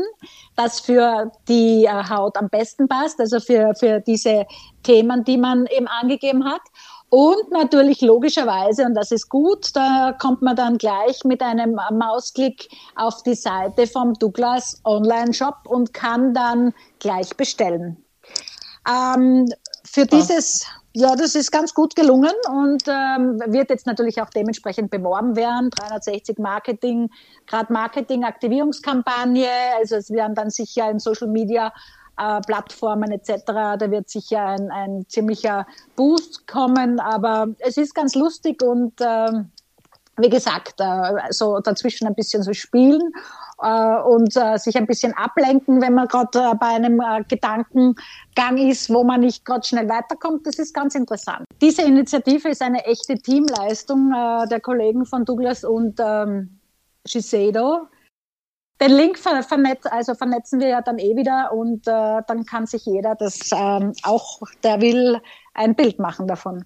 das 0.55 0.79
für 0.79 1.31
die 1.47 1.85
äh, 1.85 2.09
Haut 2.09 2.37
am 2.37 2.47
besten 2.47 2.87
passt, 2.87 3.19
also 3.19 3.39
für, 3.39 3.73
für 3.75 3.99
diese 4.01 4.45
Themen, 4.83 5.23
die 5.23 5.37
man 5.37 5.65
eben 5.67 5.87
angegeben 5.87 6.45
hat. 6.45 6.61
Und 7.09 7.51
natürlich 7.51 8.01
logischerweise, 8.01 8.85
und 8.85 8.95
das 8.95 9.11
ist 9.11 9.29
gut, 9.29 9.75
da 9.75 10.15
kommt 10.19 10.41
man 10.41 10.55
dann 10.55 10.77
gleich 10.77 11.23
mit 11.23 11.41
einem 11.41 11.75
Mausklick 11.91 12.69
auf 12.95 13.21
die 13.23 13.35
Seite 13.35 13.85
vom 13.85 14.13
Douglas 14.15 14.81
Online-Shop 14.83 15.57
und 15.65 15.93
kann 15.93 16.33
dann 16.33 16.73
gleich 16.99 17.35
bestellen. 17.35 18.03
Ähm, 18.87 19.47
für 19.83 20.05
dieses, 20.07 20.65
ja, 20.95 21.15
das 21.15 21.33
ist 21.33 21.51
ganz 21.51 21.73
gut 21.73 21.95
gelungen 21.95 22.33
und 22.49 22.83
ähm, 22.87 23.39
wird 23.47 23.71
jetzt 23.71 23.87
natürlich 23.87 24.21
auch 24.21 24.29
dementsprechend 24.29 24.91
beworben 24.91 25.35
werden. 25.35 25.71
360 25.71 26.37
Marketing, 26.37 27.09
gerade 27.47 27.73
Marketing-Aktivierungskampagne. 27.73 29.49
Also 29.79 29.95
es 29.95 30.11
werden 30.11 30.35
dann 30.35 30.51
sicher 30.51 30.91
in 30.91 30.99
Social 30.99 31.27
Media 31.27 31.73
äh, 32.17 32.41
Plattformen 32.41 33.11
etc. 33.11 33.43
Da 33.45 33.89
wird 33.89 34.07
sicher 34.07 34.45
ein, 34.45 34.69
ein 34.69 35.05
ziemlicher 35.07 35.65
Boost 35.95 36.45
kommen, 36.45 36.99
aber 36.99 37.47
es 37.57 37.77
ist 37.77 37.95
ganz 37.95 38.13
lustig 38.13 38.61
und 38.61 39.01
äh, 39.01 39.31
wie 40.17 40.29
gesagt, 40.29 40.75
äh, 40.79 41.31
so 41.31 41.59
dazwischen 41.59 42.07
ein 42.07 42.15
bisschen 42.15 42.43
so 42.43 42.53
spielen 42.53 43.01
äh, 43.61 43.97
und 44.01 44.35
äh, 44.35 44.57
sich 44.57 44.77
ein 44.77 44.85
bisschen 44.85 45.13
ablenken, 45.13 45.81
wenn 45.81 45.93
man 45.93 46.07
gerade 46.07 46.53
bei 46.59 46.67
einem 46.67 47.01
Gedankengang 47.27 48.57
ist, 48.57 48.93
wo 48.93 49.03
man 49.03 49.21
nicht 49.21 49.43
gerade 49.45 49.65
schnell 49.65 49.89
weiterkommt. 49.89 50.45
Das 50.45 50.59
ist 50.59 50.73
ganz 50.73 50.95
interessant. 50.95 51.45
Diese 51.61 51.81
Initiative 51.81 52.49
ist 52.49 52.61
eine 52.61 52.85
echte 52.85 53.15
Teamleistung 53.15 54.11
der 54.11 54.59
Kollegen 54.59 55.05
von 55.05 55.25
Douglas 55.25 55.63
und 55.63 55.99
ähm, 55.99 56.59
Shiseido. 57.07 57.87
Den 58.81 58.91
Link 58.91 59.17
vernetz, 59.17 59.85
also 59.85 60.13
vernetzen 60.13 60.59
wir 60.59 60.67
ja 60.67 60.81
dann 60.81 60.99
eh 60.99 61.15
wieder 61.15 61.53
und 61.53 61.87
dann 61.87 62.45
kann 62.45 62.65
sich 62.65 62.85
jeder 62.85 63.15
das 63.15 63.51
ähm, 63.53 63.93
auch, 64.03 64.41
der 64.63 64.81
will, 64.81 65.21
ein 65.53 65.75
Bild 65.75 65.99
machen 65.99 66.27
davon. 66.27 66.65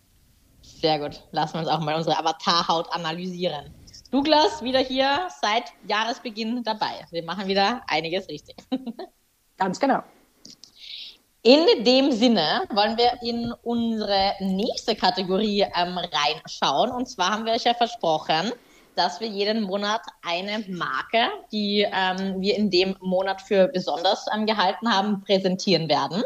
Sehr 0.81 0.99
gut. 0.99 1.23
Lassen 1.31 1.55
wir 1.55 1.61
uns 1.61 1.69
auch 1.69 1.79
mal 1.79 1.95
unsere 1.95 2.17
Avatarhaut 2.17 2.91
analysieren. 2.93 3.73
Douglas 4.11 4.61
wieder 4.61 4.79
hier 4.79 5.27
seit 5.41 5.73
Jahresbeginn 5.87 6.63
dabei. 6.63 7.05
Wir 7.11 7.23
machen 7.23 7.47
wieder 7.47 7.81
einiges 7.87 8.29
richtig. 8.29 8.55
Ganz 9.57 9.79
genau. 9.79 10.03
In 11.41 11.83
dem 11.83 12.11
Sinne 12.11 12.63
wollen 12.69 12.97
wir 12.97 13.13
in 13.21 13.53
unsere 13.63 14.33
nächste 14.39 14.95
Kategorie 14.95 15.61
ähm, 15.61 15.97
reinschauen. 15.97 16.91
Und 16.91 17.07
zwar 17.07 17.31
haben 17.31 17.45
wir 17.45 17.53
euch 17.53 17.63
ja 17.63 17.73
versprochen, 17.73 18.51
dass 18.95 19.19
wir 19.19 19.27
jeden 19.27 19.63
Monat 19.63 20.01
eine 20.23 20.63
Marke, 20.67 21.29
die 21.51 21.87
ähm, 21.91 22.41
wir 22.41 22.55
in 22.55 22.69
dem 22.69 22.95
Monat 22.99 23.41
für 23.41 23.67
besonders 23.67 24.25
ähm, 24.33 24.45
gehalten 24.45 24.91
haben, 24.91 25.21
präsentieren 25.21 25.89
werden. 25.89 26.23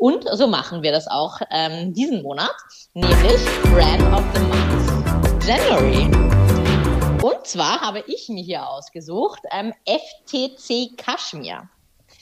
Und 0.00 0.26
so 0.32 0.46
machen 0.46 0.82
wir 0.82 0.92
das 0.92 1.06
auch 1.08 1.40
ähm, 1.50 1.92
diesen 1.92 2.22
Monat, 2.22 2.54
nämlich 2.94 3.36
Brand 3.64 4.02
of 4.14 4.24
the 4.34 4.40
Month 4.40 5.44
January. 5.46 6.04
Und 7.22 7.46
zwar 7.46 7.82
habe 7.82 8.02
ich 8.06 8.30
mir 8.30 8.42
hier 8.42 8.66
ausgesucht 8.66 9.42
ähm, 9.52 9.74
FTC 9.84 10.96
Kashmir. 10.96 11.68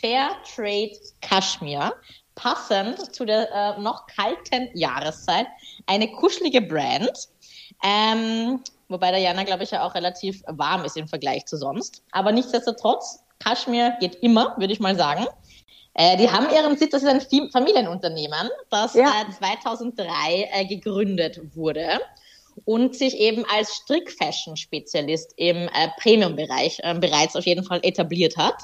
Fair 0.00 0.30
Trade 0.56 0.98
Kashmir. 1.20 1.92
Passend 2.34 3.14
zu 3.14 3.24
der 3.24 3.48
äh, 3.52 3.80
noch 3.80 4.08
kalten 4.08 4.76
Jahreszeit. 4.76 5.46
Eine 5.86 6.10
kuschelige 6.10 6.62
Brand. 6.62 7.28
Ähm, 7.84 8.60
wobei 8.88 9.12
der 9.12 9.20
Jana, 9.20 9.44
glaube 9.44 9.62
ich, 9.62 9.70
ja 9.70 9.86
auch 9.86 9.94
relativ 9.94 10.42
warm 10.48 10.84
ist 10.84 10.96
im 10.96 11.06
Vergleich 11.06 11.46
zu 11.46 11.56
sonst. 11.56 12.02
Aber 12.10 12.32
nichtsdestotrotz, 12.32 13.22
Kashmir 13.38 13.96
geht 14.00 14.16
immer, 14.16 14.56
würde 14.58 14.72
ich 14.72 14.80
mal 14.80 14.96
sagen. 14.96 15.28
Äh, 16.00 16.16
die 16.16 16.30
haben 16.30 16.48
ihren 16.54 16.76
Sitz, 16.76 16.92
das 16.92 17.02
ist 17.02 17.08
ein 17.08 17.50
Familienunternehmen, 17.50 18.48
das 18.70 18.94
ja. 18.94 19.10
äh, 19.28 19.32
2003 19.36 20.06
äh, 20.52 20.64
gegründet 20.64 21.40
wurde 21.56 22.00
und 22.64 22.94
sich 22.94 23.16
eben 23.18 23.44
als 23.54 23.74
Strick-Fashion-Spezialist 23.76 25.34
im 25.36 25.56
äh, 25.56 25.88
Premium-Bereich 26.00 26.80
äh, 26.82 26.94
bereits 26.98 27.36
auf 27.36 27.46
jeden 27.46 27.64
Fall 27.64 27.80
etabliert 27.82 28.36
hat. 28.36 28.56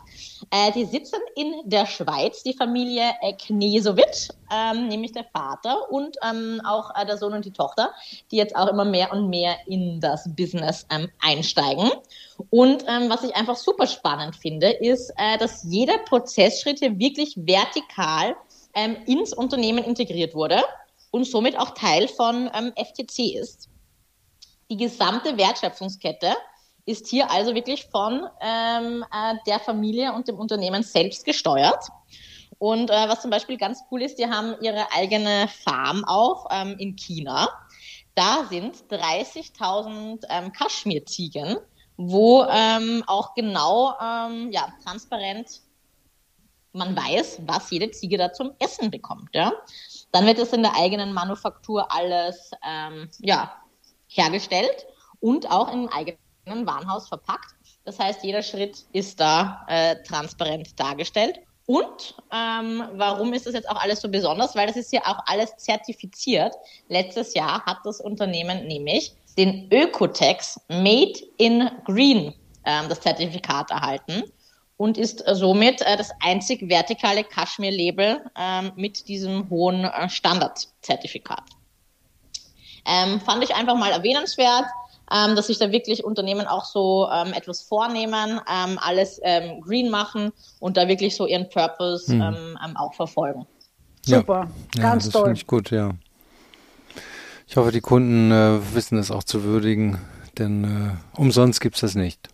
Äh, 0.50 0.72
die 0.72 0.84
sitzen 0.84 1.20
in 1.36 1.52
der 1.64 1.86
Schweiz, 1.86 2.42
die 2.42 2.54
Familie 2.54 3.12
äh, 3.22 3.32
Knesovic, 3.34 4.28
ähm, 4.52 4.88
nämlich 4.88 5.12
der 5.12 5.24
Vater 5.32 5.90
und 5.90 6.16
ähm, 6.22 6.60
auch 6.64 6.90
äh, 6.94 7.06
der 7.06 7.18
Sohn 7.18 7.32
und 7.32 7.44
die 7.44 7.50
Tochter, 7.50 7.90
die 8.30 8.36
jetzt 8.36 8.54
auch 8.54 8.68
immer 8.68 8.84
mehr 8.84 9.12
und 9.12 9.28
mehr 9.28 9.56
in 9.66 10.00
das 10.00 10.28
Business 10.34 10.86
ähm, 10.90 11.10
einsteigen. 11.20 11.90
Und 12.50 12.84
ähm, 12.88 13.08
was 13.08 13.22
ich 13.22 13.34
einfach 13.34 13.56
super 13.56 13.86
spannend 13.86 14.36
finde, 14.36 14.70
ist, 14.70 15.12
äh, 15.16 15.38
dass 15.38 15.64
jeder 15.64 15.98
Prozessschritt 15.98 16.78
hier 16.80 16.98
wirklich 16.98 17.36
vertikal 17.36 18.36
ähm, 18.74 18.96
ins 19.06 19.32
Unternehmen 19.32 19.84
integriert 19.84 20.34
wurde 20.34 20.62
und 21.10 21.24
somit 21.24 21.58
auch 21.58 21.70
Teil 21.70 22.08
von 22.08 22.50
ähm, 22.54 22.72
FTC 22.76 23.36
ist. 23.36 23.68
Die 24.70 24.76
gesamte 24.76 25.36
Wertschöpfungskette 25.36 26.34
ist 26.86 27.08
hier 27.08 27.30
also 27.30 27.54
wirklich 27.54 27.86
von 27.86 28.26
ähm, 28.40 29.04
äh, 29.12 29.34
der 29.46 29.58
Familie 29.60 30.12
und 30.12 30.28
dem 30.28 30.38
Unternehmen 30.38 30.82
selbst 30.82 31.24
gesteuert. 31.24 31.84
Und 32.58 32.90
äh, 32.90 33.08
was 33.08 33.22
zum 33.22 33.30
Beispiel 33.30 33.56
ganz 33.56 33.80
cool 33.90 34.02
ist, 34.02 34.18
die 34.18 34.26
haben 34.26 34.54
ihre 34.60 34.92
eigene 34.92 35.48
Farm 35.48 36.04
auch 36.04 36.46
ähm, 36.50 36.76
in 36.78 36.96
China. 36.96 37.48
Da 38.14 38.46
sind 38.48 38.76
30.000 38.90 40.24
ähm, 40.28 40.52
Kaschmir-Ziegen, 40.52 41.56
wo 41.96 42.44
ähm, 42.44 43.02
auch 43.06 43.34
genau 43.34 43.94
ähm, 44.00 44.52
ja, 44.52 44.68
transparent 44.84 45.62
man 46.72 46.96
weiß, 46.96 47.42
was 47.46 47.70
jede 47.70 47.90
Ziege 47.92 48.18
da 48.18 48.32
zum 48.32 48.52
Essen 48.58 48.90
bekommt. 48.90 49.30
Ja? 49.32 49.52
Dann 50.12 50.26
wird 50.26 50.38
es 50.38 50.52
in 50.52 50.62
der 50.62 50.76
eigenen 50.76 51.12
Manufaktur 51.12 51.90
alles 51.92 52.50
ähm, 52.66 53.08
ja, 53.20 53.56
hergestellt 54.16 54.86
und 55.20 55.50
auch 55.50 55.72
im 55.72 55.88
eigenen 55.88 56.66
Warenhaus 56.66 57.08
verpackt. 57.08 57.54
Das 57.84 57.98
heißt, 57.98 58.24
jeder 58.24 58.42
Schritt 58.42 58.84
ist 58.92 59.20
da 59.20 59.64
äh, 59.68 59.96
transparent 60.02 60.78
dargestellt. 60.78 61.38
Und 61.66 62.14
ähm, 62.30 62.82
warum 62.92 63.32
ist 63.32 63.46
das 63.46 63.54
jetzt 63.54 63.68
auch 63.68 63.82
alles 63.82 64.00
so 64.00 64.08
besonders? 64.08 64.54
Weil 64.54 64.66
das 64.66 64.76
ist 64.76 64.92
ja 64.92 65.00
auch 65.06 65.18
alles 65.26 65.56
zertifiziert. 65.56 66.54
Letztes 66.88 67.34
Jahr 67.34 67.64
hat 67.64 67.78
das 67.84 68.00
Unternehmen 68.00 68.66
nämlich 68.66 69.14
den 69.38 69.68
Ökotex 69.72 70.60
Made 70.68 71.18
in 71.38 71.70
Green 71.84 72.34
ähm, 72.64 72.88
das 72.88 73.00
Zertifikat 73.00 73.70
erhalten 73.70 74.24
und 74.76 74.98
ist 74.98 75.24
somit 75.32 75.80
äh, 75.82 75.96
das 75.96 76.10
einzig 76.20 76.68
vertikale 76.68 77.24
Kaschmir-Label 77.24 78.22
ähm, 78.36 78.72
mit 78.76 79.08
diesem 79.08 79.48
hohen 79.48 79.84
äh, 79.84 80.08
Standardzertifikat. 80.08 81.44
Ähm, 82.86 83.20
fand 83.20 83.42
ich 83.42 83.54
einfach 83.54 83.76
mal 83.76 83.90
erwähnenswert, 83.90 84.64
ähm, 85.10 85.36
dass 85.36 85.48
sich 85.48 85.58
da 85.58 85.70
wirklich 85.70 86.04
Unternehmen 86.04 86.46
auch 86.46 86.64
so 86.64 87.08
ähm, 87.12 87.32
etwas 87.32 87.62
vornehmen, 87.62 88.40
ähm, 88.50 88.78
alles 88.80 89.20
ähm, 89.22 89.60
green 89.60 89.90
machen 89.90 90.32
und 90.60 90.76
da 90.76 90.88
wirklich 90.88 91.16
so 91.16 91.26
ihren 91.26 91.48
Purpose 91.48 92.12
hm. 92.12 92.20
Ähm, 92.20 92.58
ähm, 92.64 92.76
auch 92.76 92.94
verfolgen. 92.94 93.46
Super, 94.02 94.48
ja. 94.76 94.82
ganz 94.82 95.06
ja, 95.06 95.12
das 95.12 95.20
toll. 95.22 95.32
Ich 95.32 95.46
gut, 95.46 95.70
ja. 95.70 95.90
Ich 97.46 97.56
hoffe, 97.56 97.72
die 97.72 97.80
Kunden 97.80 98.30
äh, 98.30 98.58
wissen 98.74 98.98
es 98.98 99.10
auch 99.10 99.24
zu 99.24 99.44
würdigen, 99.44 100.00
denn 100.38 100.64
äh, 100.64 101.20
umsonst 101.20 101.60
gibt 101.60 101.76
es 101.76 101.82
das 101.82 101.94
nicht. 101.94 102.28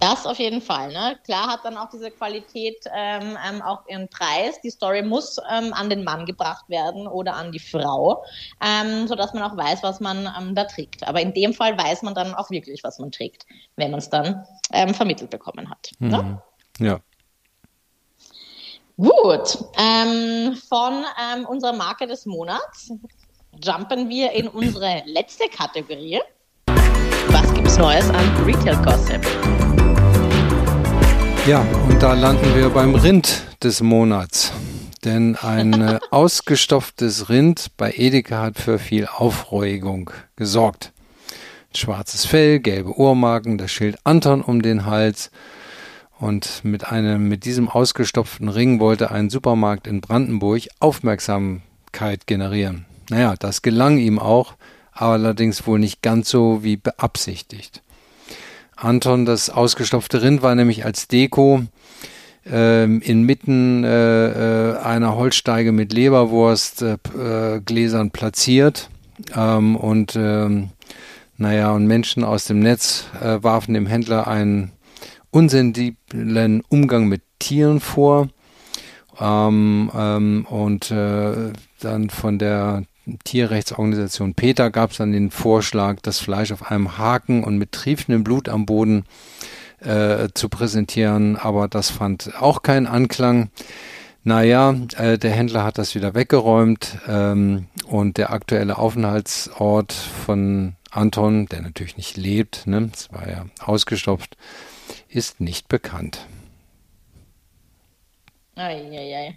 Das 0.00 0.24
auf 0.24 0.38
jeden 0.38 0.62
Fall. 0.62 0.88
Ne? 0.92 1.18
Klar 1.24 1.48
hat 1.48 1.60
dann 1.62 1.76
auch 1.76 1.90
diese 1.90 2.10
Qualität 2.10 2.84
ähm, 2.92 3.36
ähm, 3.46 3.60
auch 3.60 3.86
ihren 3.86 4.08
Preis. 4.08 4.58
Die 4.62 4.70
Story 4.70 5.02
muss 5.02 5.38
ähm, 5.52 5.74
an 5.74 5.90
den 5.90 6.04
Mann 6.04 6.24
gebracht 6.24 6.64
werden 6.68 7.06
oder 7.06 7.34
an 7.34 7.52
die 7.52 7.58
Frau, 7.58 8.24
ähm, 8.64 9.06
sodass 9.06 9.34
man 9.34 9.42
auch 9.42 9.56
weiß, 9.58 9.82
was 9.82 10.00
man 10.00 10.26
ähm, 10.38 10.54
da 10.54 10.64
trägt. 10.64 11.06
Aber 11.06 11.20
in 11.20 11.34
dem 11.34 11.52
Fall 11.52 11.76
weiß 11.76 12.00
man 12.02 12.14
dann 12.14 12.34
auch 12.34 12.50
wirklich, 12.50 12.82
was 12.82 12.98
man 12.98 13.12
trägt, 13.12 13.44
wenn 13.76 13.90
man 13.90 13.98
es 13.98 14.08
dann 14.08 14.46
ähm, 14.72 14.94
vermittelt 14.94 15.28
bekommen 15.28 15.68
hat. 15.68 15.90
Ne? 15.98 16.22
Mhm. 16.22 16.40
Ne? 16.78 16.88
Ja. 16.88 17.00
Gut, 18.96 19.58
ähm, 19.78 20.56
von 20.56 21.04
unserer 21.46 21.72
Marke 21.72 22.06
des 22.06 22.26
Monats 22.26 22.90
jumpen 23.62 24.08
wir 24.08 24.32
in 24.32 24.48
unsere 24.48 25.02
letzte 25.06 25.48
Kategorie. 25.48 26.20
Was 27.28 27.54
gibt's 27.54 27.76
Neues 27.78 28.08
an 28.10 28.44
Retail 28.44 28.76
Gossip? 28.82 29.69
Ja, 31.46 31.66
und 31.88 32.02
da 32.02 32.12
landen 32.12 32.54
wir 32.54 32.68
beim 32.68 32.94
Rind 32.94 33.44
des 33.62 33.82
Monats. 33.82 34.52
Denn 35.04 35.36
ein 35.36 35.80
äh, 35.80 35.98
ausgestopftes 36.10 37.30
Rind 37.30 37.68
bei 37.78 37.92
Edeka 37.96 38.42
hat 38.42 38.58
für 38.58 38.78
viel 38.78 39.06
Aufregung 39.06 40.10
gesorgt. 40.36 40.92
Schwarzes 41.74 42.26
Fell, 42.26 42.60
gelbe 42.60 42.96
Ohrmarken, 42.98 43.56
das 43.56 43.72
Schild 43.72 43.96
Anton 44.04 44.42
um 44.42 44.60
den 44.60 44.84
Hals. 44.84 45.30
Und 46.18 46.60
mit 46.62 46.86
einem, 46.92 47.28
mit 47.28 47.46
diesem 47.46 47.70
ausgestopften 47.70 48.50
Ring 48.50 48.78
wollte 48.78 49.10
ein 49.10 49.30
Supermarkt 49.30 49.86
in 49.86 50.02
Brandenburg 50.02 50.68
Aufmerksamkeit 50.78 52.26
generieren. 52.26 52.84
Naja, 53.08 53.34
das 53.38 53.62
gelang 53.62 53.96
ihm 53.96 54.18
auch, 54.18 54.54
aber 54.92 55.14
allerdings 55.14 55.66
wohl 55.66 55.78
nicht 55.78 56.02
ganz 56.02 56.28
so 56.28 56.62
wie 56.62 56.76
beabsichtigt. 56.76 57.82
Anton, 58.80 59.24
das 59.26 59.50
ausgestopfte 59.50 60.22
Rind, 60.22 60.42
war 60.42 60.54
nämlich 60.54 60.84
als 60.84 61.08
Deko 61.08 61.62
ähm, 62.46 63.00
inmitten 63.02 63.84
äh, 63.84 64.70
äh, 64.70 64.78
einer 64.78 65.16
Holzsteige 65.16 65.72
mit 65.72 65.92
Leberwurst 65.92 66.82
äh, 66.82 66.96
äh, 67.16 68.08
platziert 68.10 68.88
ähm, 69.36 69.76
und 69.76 70.16
ähm, 70.16 70.70
naja 71.36 71.72
und 71.72 71.86
Menschen 71.86 72.24
aus 72.24 72.46
dem 72.46 72.60
Netz 72.60 73.06
äh, 73.20 73.42
warfen 73.42 73.74
dem 73.74 73.86
Händler 73.86 74.26
einen 74.26 74.72
unsensiblen 75.30 76.62
Umgang 76.68 77.06
mit 77.06 77.22
Tieren 77.38 77.80
vor 77.80 78.28
ähm, 79.20 79.90
ähm, 79.94 80.46
und 80.48 80.90
äh, 80.90 81.52
dann 81.80 82.10
von 82.10 82.38
der 82.38 82.84
Tierrechtsorganisation 83.24 84.34
Peter 84.34 84.70
gab 84.70 84.92
es 84.92 84.98
dann 84.98 85.12
den 85.12 85.30
Vorschlag, 85.30 86.00
das 86.02 86.18
Fleisch 86.18 86.52
auf 86.52 86.70
einem 86.70 86.98
Haken 86.98 87.44
und 87.44 87.58
mit 87.58 87.72
triefendem 87.72 88.24
Blut 88.24 88.48
am 88.48 88.66
Boden 88.66 89.04
äh, 89.80 90.28
zu 90.34 90.48
präsentieren, 90.48 91.36
aber 91.36 91.68
das 91.68 91.90
fand 91.90 92.40
auch 92.40 92.62
keinen 92.62 92.86
Anklang. 92.86 93.50
Naja, 94.22 94.74
äh, 94.96 95.16
der 95.18 95.30
Händler 95.30 95.64
hat 95.64 95.78
das 95.78 95.94
wieder 95.94 96.14
weggeräumt 96.14 96.98
ähm, 97.08 97.66
und 97.86 98.18
der 98.18 98.32
aktuelle 98.32 98.76
Aufenthaltsort 98.76 99.92
von 99.92 100.74
Anton, 100.90 101.46
der 101.46 101.62
natürlich 101.62 101.96
nicht 101.96 102.16
lebt, 102.16 102.66
ne, 102.66 102.88
das 102.92 103.10
war 103.12 103.28
ja 103.28 103.46
ausgestopft, 103.60 104.36
ist 105.08 105.40
nicht 105.40 105.68
bekannt. 105.68 106.26
Eieiei. 108.60 109.34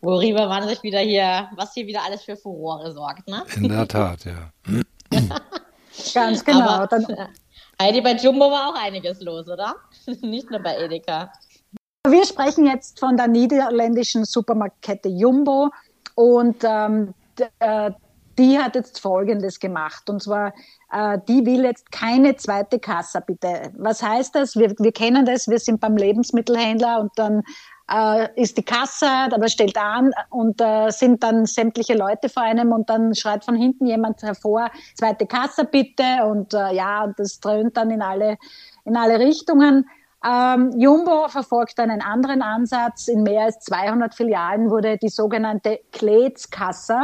Worüber 0.00 0.48
man 0.48 0.68
sich 0.68 0.82
wieder 0.82 1.00
hier, 1.00 1.48
was 1.56 1.74
hier 1.74 1.86
wieder 1.86 2.02
alles 2.04 2.22
für 2.22 2.36
Furore 2.36 2.92
sorgt, 2.92 3.28
ne? 3.28 3.44
In 3.56 3.68
der 3.68 3.86
Tat, 3.86 4.24
ja. 4.24 4.50
Ganz 6.14 6.44
genau. 6.44 6.68
Aber, 6.68 6.86
Dann, 6.86 7.06
Heidi, 7.80 8.00
bei 8.00 8.14
Jumbo 8.14 8.50
war 8.50 8.70
auch 8.70 8.82
einiges 8.82 9.20
los, 9.20 9.48
oder? 9.48 9.76
Nicht 10.20 10.50
nur 10.50 10.60
bei 10.60 10.76
Edeka. 10.76 11.32
Wir 12.06 12.24
sprechen 12.24 12.66
jetzt 12.66 12.98
von 12.98 13.16
der 13.16 13.28
niederländischen 13.28 14.24
Supermarktkette 14.24 15.08
Jumbo 15.08 15.70
und 16.14 16.64
ähm, 16.64 17.14
äh, 17.58 17.90
die 18.38 18.58
hat 18.58 18.74
jetzt 18.74 19.00
Folgendes 19.00 19.60
gemacht. 19.60 20.08
Und 20.08 20.22
zwar, 20.22 20.54
äh, 20.92 21.18
die 21.28 21.44
will 21.44 21.64
jetzt 21.64 21.92
keine 21.92 22.36
zweite 22.36 22.78
Kasse, 22.78 23.22
bitte. 23.26 23.72
Was 23.76 24.02
heißt 24.02 24.34
das? 24.34 24.56
Wir, 24.56 24.74
wir 24.78 24.92
kennen 24.92 25.26
das, 25.26 25.46
wir 25.46 25.58
sind 25.58 25.80
beim 25.80 25.96
Lebensmittelhändler 25.96 27.00
und 27.00 27.12
dann 27.16 27.42
äh, 27.92 28.28
ist 28.40 28.56
die 28.56 28.64
Kasse, 28.64 29.08
aber 29.08 29.48
stellt 29.48 29.76
an 29.76 30.12
und 30.30 30.60
äh, 30.60 30.90
sind 30.90 31.22
dann 31.22 31.46
sämtliche 31.46 31.94
Leute 31.94 32.28
vor 32.28 32.42
einem 32.42 32.72
und 32.72 32.88
dann 32.88 33.14
schreit 33.14 33.44
von 33.44 33.56
hinten 33.56 33.86
jemand 33.86 34.22
hervor, 34.22 34.70
zweite 34.94 35.26
Kasse 35.26 35.64
bitte 35.64 36.24
und 36.24 36.54
äh, 36.54 36.72
ja, 36.74 37.12
das 37.16 37.40
dröhnt 37.40 37.76
dann 37.76 37.90
in 37.90 38.02
alle, 38.02 38.38
in 38.84 38.96
alle 38.96 39.18
Richtungen. 39.18 39.88
Ähm, 40.22 40.72
Jumbo 40.78 41.28
verfolgt 41.28 41.80
einen 41.80 42.02
anderen 42.02 42.42
Ansatz. 42.42 43.08
In 43.08 43.22
mehr 43.22 43.44
als 43.44 43.60
200 43.60 44.14
Filialen 44.14 44.70
wurde 44.70 44.98
die 44.98 45.08
sogenannte 45.08 45.80
Kletskasse, 45.92 46.98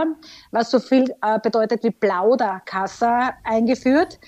was 0.50 0.70
so 0.70 0.78
viel 0.78 1.14
äh, 1.22 1.38
bedeutet 1.40 1.82
wie 1.82 1.92
Plauderkasse, 1.92 3.30
eingeführt. 3.42 4.18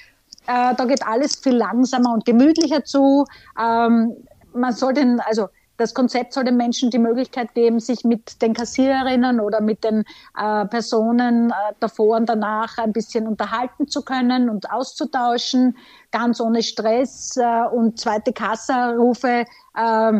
Äh, 0.46 0.74
da 0.74 0.84
geht 0.86 1.06
alles 1.06 1.36
viel 1.36 1.54
langsamer 1.54 2.14
und 2.14 2.24
gemütlicher 2.24 2.82
zu. 2.82 3.26
Ähm, 3.60 4.16
man 4.54 4.72
soll 4.72 4.94
den, 4.94 5.20
also 5.20 5.48
das 5.78 5.94
Konzept 5.94 6.34
soll 6.34 6.44
den 6.44 6.56
Menschen 6.56 6.90
die 6.90 6.98
Möglichkeit 6.98 7.54
geben, 7.54 7.80
sich 7.80 8.04
mit 8.04 8.42
den 8.42 8.52
Kassiererinnen 8.52 9.40
oder 9.40 9.60
mit 9.60 9.84
den 9.84 10.04
äh, 10.36 10.66
Personen 10.66 11.50
äh, 11.50 11.74
davor 11.80 12.16
und 12.16 12.28
danach 12.28 12.76
ein 12.78 12.92
bisschen 12.92 13.26
unterhalten 13.26 13.86
zu 13.86 14.02
können 14.02 14.50
und 14.50 14.70
auszutauschen, 14.70 15.76
ganz 16.10 16.40
ohne 16.40 16.62
Stress. 16.62 17.36
Äh, 17.36 17.62
und 17.72 17.98
zweite 17.98 18.32
Kassarufe 18.32 19.44
äh, 19.74 20.12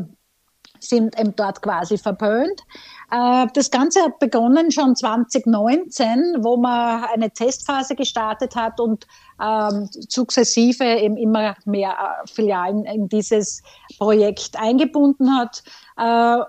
sind 0.81 1.19
eben 1.19 1.35
dort 1.35 1.61
quasi 1.61 1.99
verpönt. 1.99 2.63
Äh, 3.11 3.47
das 3.53 3.71
Ganze 3.71 4.03
hat 4.03 4.21
begonnen 4.21 4.71
schon 4.71 4.95
2019, 4.95 6.37
wo 6.39 6.57
man 6.57 7.05
eine 7.05 7.31
Testphase 7.31 7.97
gestartet 7.97 8.55
hat 8.55 8.81
und 8.81 9.07
ähm, 9.41 9.89
sukzessive 9.93 10.85
eben 10.85 11.17
immer 11.17 11.57
mehr 11.65 11.91
äh, 11.91 12.29
Filialen 12.29 12.85
in 12.85 13.09
dieses 13.09 13.63
Projekt 13.99 14.59
eingebunden 14.59 15.37
hat. 15.37 15.63
Äh, 15.97 16.43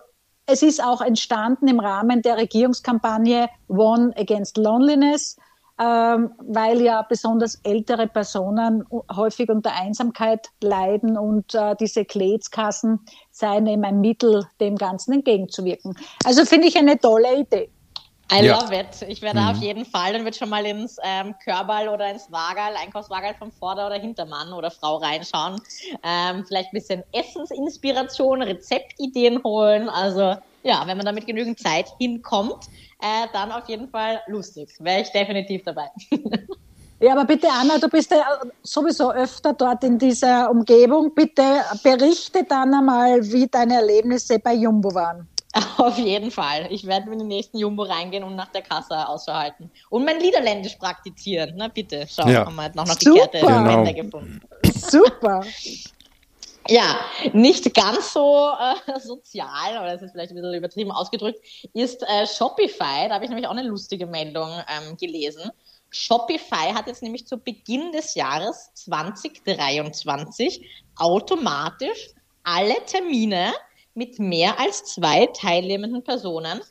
es 0.52 0.64
ist 0.64 0.84
auch 0.84 1.02
entstanden 1.02 1.68
im 1.68 1.80
Rahmen 1.80 2.22
der 2.24 2.38
Regierungskampagne 2.38 3.50
One 3.68 4.12
Against 4.18 4.58
Loneliness, 4.58 5.38
ähm, 5.80 6.32
weil 6.40 6.82
ja 6.82 7.04
besonders 7.04 7.60
ältere 7.64 8.08
Personen 8.08 8.84
häufig 9.16 9.50
unter 9.50 9.74
Einsamkeit 9.76 10.48
leiden 10.62 11.18
und 11.18 11.54
äh, 11.54 11.76
diese 11.80 12.04
Kletskassen 12.04 13.00
seien 13.32 13.68
eben 13.68 13.84
ein 13.84 14.02
Mittel, 14.02 14.46
dem 14.60 14.76
Ganzen 14.76 15.14
entgegenzuwirken. 15.14 15.96
Also 16.26 16.46
finde 16.46 16.68
ich 16.68 16.78
eine 16.78 17.00
tolle 17.00 17.42
Idee. 17.42 17.70
I 18.32 18.46
ja. 18.46 18.60
love 18.60 18.74
it. 18.76 19.02
Ich 19.08 19.22
werde 19.22 19.40
mhm. 19.40 19.48
auf 19.48 19.58
jeden 19.58 19.86
Fall, 19.86 20.14
dann 20.14 20.24
wird 20.26 20.36
schon 20.36 20.50
mal 20.50 20.66
ins 20.66 20.98
ähm, 21.04 21.34
Körbal 21.44 21.90
oder 21.90 22.12
ins 22.12 22.32
Wagal, 22.32 22.74
Einkaufswagal 22.76 23.36
vom 23.40 23.52
Vorder- 23.52 23.88
oder 23.88 24.00
Hintermann 24.00 24.54
oder 24.54 24.70
Frau 24.70 24.98
reinschauen. 24.98 25.60
Ähm, 26.04 26.46
vielleicht 26.48 26.72
ein 26.72 26.78
bisschen 26.78 27.04
Essensinspiration, 27.12 28.42
Rezeptideen 28.42 29.44
holen. 29.44 29.90
Also 29.90 30.36
ja, 30.64 30.84
wenn 30.86 30.98
man 30.98 31.06
da 31.06 31.12
mit 31.12 31.26
genügend 31.26 31.60
Zeit 31.60 31.88
hinkommt, 32.00 32.66
äh, 33.02 33.28
dann 33.34 33.52
auf 33.52 33.68
jeden 33.68 33.90
Fall 33.90 34.22
lustig. 34.28 34.70
Wäre 34.80 35.02
ich 35.02 35.12
definitiv 35.12 35.64
dabei. 35.64 35.90
Ja, 37.02 37.14
aber 37.14 37.24
bitte, 37.24 37.48
Anna, 37.50 37.78
du 37.78 37.88
bist 37.88 38.12
ja 38.12 38.42
sowieso 38.62 39.14
öfter 39.14 39.54
dort 39.54 39.86
in 39.86 39.98
dieser 39.98 40.52
Umgebung. 40.52 41.16
Bitte 41.16 41.62
berichte 41.82 42.44
dann 42.44 42.74
einmal, 42.74 43.24
wie 43.32 43.48
deine 43.48 43.76
Erlebnisse 43.76 44.38
bei 44.38 44.54
Jumbo 44.54 44.94
waren. 44.94 45.26
Auf 45.78 45.98
jeden 45.98 46.32
Fall. 46.32 46.68
Ich 46.70 46.86
werde 46.86 47.10
mit 47.10 47.20
dem 47.20 47.28
nächsten 47.28 47.58
Jumbo 47.58 47.84
reingehen 47.84 48.24
und 48.24 48.36
nach 48.36 48.50
der 48.50 48.62
Kasse 48.62 49.08
Ausschau 49.08 49.34
halten. 49.34 49.72
Und 49.90 50.06
mein 50.06 50.18
Niederländisch 50.18 50.76
praktizieren. 50.76 51.54
Na 51.56 51.68
bitte, 51.68 52.06
schau, 52.08 52.28
ja. 52.28 52.46
haben 52.46 52.56
wir 52.56 52.66
jetzt 52.66 52.76
noch, 52.76 52.86
noch 52.86 52.96
die 52.96 53.10
Kette 53.10 53.40
genau. 53.40 53.84
gefunden. 53.84 54.42
Super. 54.76 55.44
Ja, 56.68 57.00
nicht 57.34 57.74
ganz 57.74 58.14
so 58.14 58.52
äh, 58.52 59.00
sozial, 59.00 59.76
aber 59.76 59.88
das 59.88 60.04
ist 60.04 60.12
vielleicht 60.12 60.32
ein 60.32 60.36
bisschen 60.36 60.54
übertrieben 60.54 60.92
ausgedrückt, 60.92 61.40
ist 61.74 62.04
äh, 62.04 62.28
Shopify. 62.28 63.08
Da 63.08 63.16
habe 63.16 63.24
ich 63.24 63.30
nämlich 63.30 63.48
auch 63.48 63.56
eine 63.56 63.64
lustige 63.64 64.06
Meldung 64.06 64.50
ähm, 64.68 64.96
gelesen. 64.96 65.50
Shopify 65.90 66.72
hat 66.76 66.86
jetzt 66.86 67.02
nämlich 67.02 67.26
zu 67.26 67.38
Beginn 67.38 67.92
des 67.92 68.14
Jahres 68.14 68.72
2023 68.76 70.64
automatisch 70.96 72.10
alle 72.44 72.76
Termine 72.86 73.52
mit 74.00 74.18
mehr 74.18 74.58
als 74.58 74.86
zwei 74.86 75.26
teilnehmenden 75.28 76.02
Personen 76.06 76.62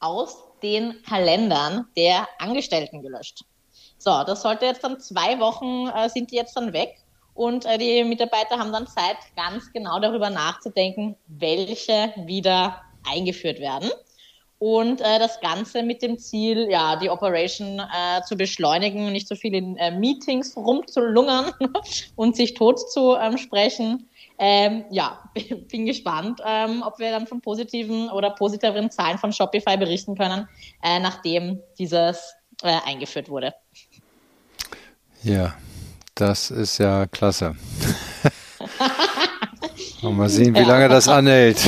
aus 0.00 0.38
den 0.62 1.02
Kalendern 1.02 1.86
der 1.98 2.26
Angestellten 2.38 3.02
gelöscht. 3.02 3.44
So, 3.98 4.24
das 4.24 4.40
sollte 4.40 4.64
jetzt 4.64 4.82
dann 4.82 4.98
zwei 4.98 5.38
Wochen, 5.38 5.88
äh, 5.88 6.08
sind 6.08 6.30
die 6.30 6.36
jetzt 6.36 6.56
dann 6.56 6.72
weg 6.72 6.96
und 7.34 7.66
äh, 7.66 7.76
die 7.76 8.02
Mitarbeiter 8.04 8.58
haben 8.58 8.72
dann 8.72 8.86
Zeit, 8.86 9.18
ganz 9.36 9.70
genau 9.72 10.00
darüber 10.00 10.30
nachzudenken, 10.30 11.14
welche 11.26 12.14
wieder 12.24 12.80
eingeführt 13.06 13.60
werden. 13.60 13.90
Und 14.58 15.02
äh, 15.02 15.18
das 15.18 15.40
Ganze 15.40 15.82
mit 15.82 16.00
dem 16.00 16.18
Ziel, 16.18 16.68
ja, 16.70 16.96
die 16.96 17.10
Operation 17.10 17.80
äh, 17.80 18.22
zu 18.22 18.34
beschleunigen, 18.34 19.12
nicht 19.12 19.28
so 19.28 19.36
viel 19.36 19.54
in 19.54 19.76
äh, 19.76 19.90
Meetings 19.90 20.56
rumzulungern 20.56 21.52
und 22.16 22.34
sich 22.34 22.54
tot 22.54 22.80
zu 22.90 23.14
ähm, 23.14 23.36
sprechen. 23.36 24.07
Ähm, 24.38 24.84
ja, 24.90 25.18
bin 25.70 25.86
gespannt, 25.86 26.40
ähm, 26.46 26.82
ob 26.86 26.98
wir 26.98 27.10
dann 27.10 27.26
von 27.26 27.40
positiven 27.40 28.08
oder 28.08 28.30
positiveren 28.30 28.90
Zahlen 28.90 29.18
von 29.18 29.32
Shopify 29.32 29.76
berichten 29.76 30.16
können, 30.16 30.48
äh, 30.82 31.00
nachdem 31.00 31.60
dieses 31.78 32.34
äh, 32.62 32.78
eingeführt 32.86 33.28
wurde. 33.28 33.54
Ja, 35.22 35.54
das 36.14 36.50
ist 36.50 36.78
ja 36.78 37.06
klasse. 37.06 37.56
mal 40.02 40.28
sehen, 40.28 40.54
wie 40.54 40.60
ja. 40.60 40.66
lange 40.66 40.88
das 40.88 41.08
anhält. 41.08 41.58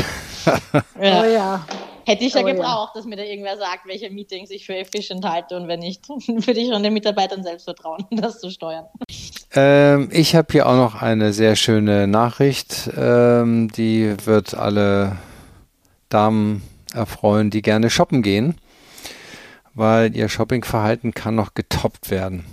ja. 1.01 1.23
Oh 1.23 1.25
ja. 1.25 1.67
Hätte 2.11 2.25
ich 2.25 2.35
ja 2.35 2.41
oh, 2.41 2.45
gebraucht, 2.45 2.91
ja. 2.95 3.01
dass 3.01 3.05
mir 3.05 3.15
da 3.15 3.23
irgendwer 3.23 3.57
sagt, 3.57 3.87
welche 3.87 4.11
Meetings 4.11 4.51
ich 4.51 4.67
für 4.67 4.75
efficient 4.75 5.25
halte 5.25 5.57
und 5.57 5.69
wenn 5.69 5.79
nicht, 5.79 6.09
würde 6.09 6.59
ich 6.59 6.69
schon 6.69 6.83
den 6.83 6.93
Mitarbeitern 6.93 7.45
selbst 7.45 7.65
vertrauen, 7.65 8.05
das 8.11 8.41
zu 8.41 8.51
steuern. 8.51 8.87
Ähm, 9.55 10.09
ich 10.11 10.35
habe 10.35 10.49
hier 10.51 10.69
auch 10.69 10.75
noch 10.75 11.01
eine 11.01 11.33
sehr 11.33 11.55
schöne 11.55 12.09
Nachricht. 12.09 12.91
Ähm, 12.97 13.71
die 13.71 14.17
wird 14.25 14.55
alle 14.55 15.19
Damen 16.09 16.63
erfreuen, 16.93 17.51
die 17.51 17.63
gerne 17.63 17.91
shoppen 17.91 18.23
gehen, 18.23 18.57
weil 19.75 20.17
ihr 20.17 20.29
Shoppingverhalten 20.29 21.15
kann 21.15 21.37
noch 21.37 21.55
getoppt 21.55 22.11
werden. 22.11 22.45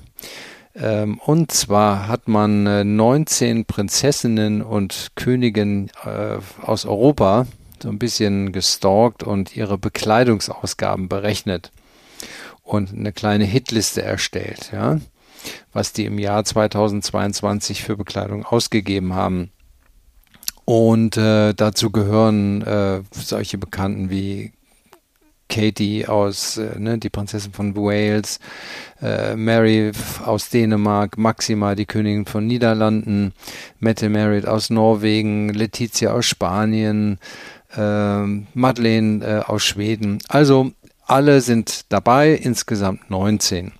Ähm, 0.75 1.19
und 1.25 1.51
zwar 1.51 2.07
hat 2.07 2.27
man 2.27 2.67
äh, 2.67 2.83
19 2.83 3.65
Prinzessinnen 3.65 4.61
und 4.61 5.07
Königinnen 5.15 5.89
äh, 6.05 6.37
aus 6.61 6.85
Europa 6.85 7.47
so 7.83 7.89
ein 7.89 7.99
bisschen 7.99 8.51
gestalkt 8.51 9.23
und 9.23 9.55
ihre 9.55 9.77
Bekleidungsausgaben 9.77 11.09
berechnet 11.09 11.71
und 12.63 12.93
eine 12.93 13.13
kleine 13.13 13.45
Hitliste 13.45 14.01
erstellt, 14.01 14.71
ja, 14.71 14.99
was 15.73 15.93
die 15.93 16.05
im 16.05 16.19
Jahr 16.19 16.43
2022 16.43 17.83
für 17.83 17.95
Bekleidung 17.95 18.45
ausgegeben 18.45 19.13
haben. 19.13 19.51
Und 20.65 21.15
äh, 21.15 21.53
dazu 21.53 21.91
gehören 21.91 22.61
äh, 22.63 23.01
solche 23.11 23.57
Bekannten 23.57 24.09
wie 24.09 24.51
Katie 25.49 26.05
aus, 26.07 26.57
äh, 26.57 26.77
ne, 26.77 26.97
die 26.97 27.09
Prinzessin 27.09 27.53
von 27.53 27.75
Wales, 27.75 28.39
äh, 29.01 29.35
Mary 29.35 29.91
aus 30.25 30.49
Dänemark, 30.49 31.17
Maxima, 31.17 31.75
die 31.75 31.85
Königin 31.85 32.25
von 32.25 32.45
Niederlanden, 32.47 33.33
Mette 33.79 34.09
Merritt 34.09 34.45
aus 34.45 34.69
Norwegen, 34.69 35.49
Letizia 35.49 36.11
aus 36.11 36.25
Spanien, 36.25 37.19
Madeleine 37.75 39.25
äh, 39.25 39.39
aus 39.45 39.63
Schweden. 39.63 40.19
Also 40.27 40.71
alle 41.05 41.41
sind 41.41 41.85
dabei, 41.89 42.31
insgesamt 42.31 43.09
19. 43.09 43.71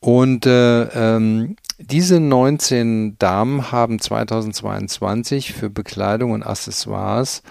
Und 0.00 0.46
äh, 0.46 0.82
ähm, 0.82 1.56
diese 1.78 2.20
19 2.20 3.18
Damen 3.18 3.72
haben 3.72 3.98
2022 3.98 5.52
für 5.52 5.68
Bekleidung 5.68 6.32
und 6.32 6.42
Accessoires, 6.42 7.42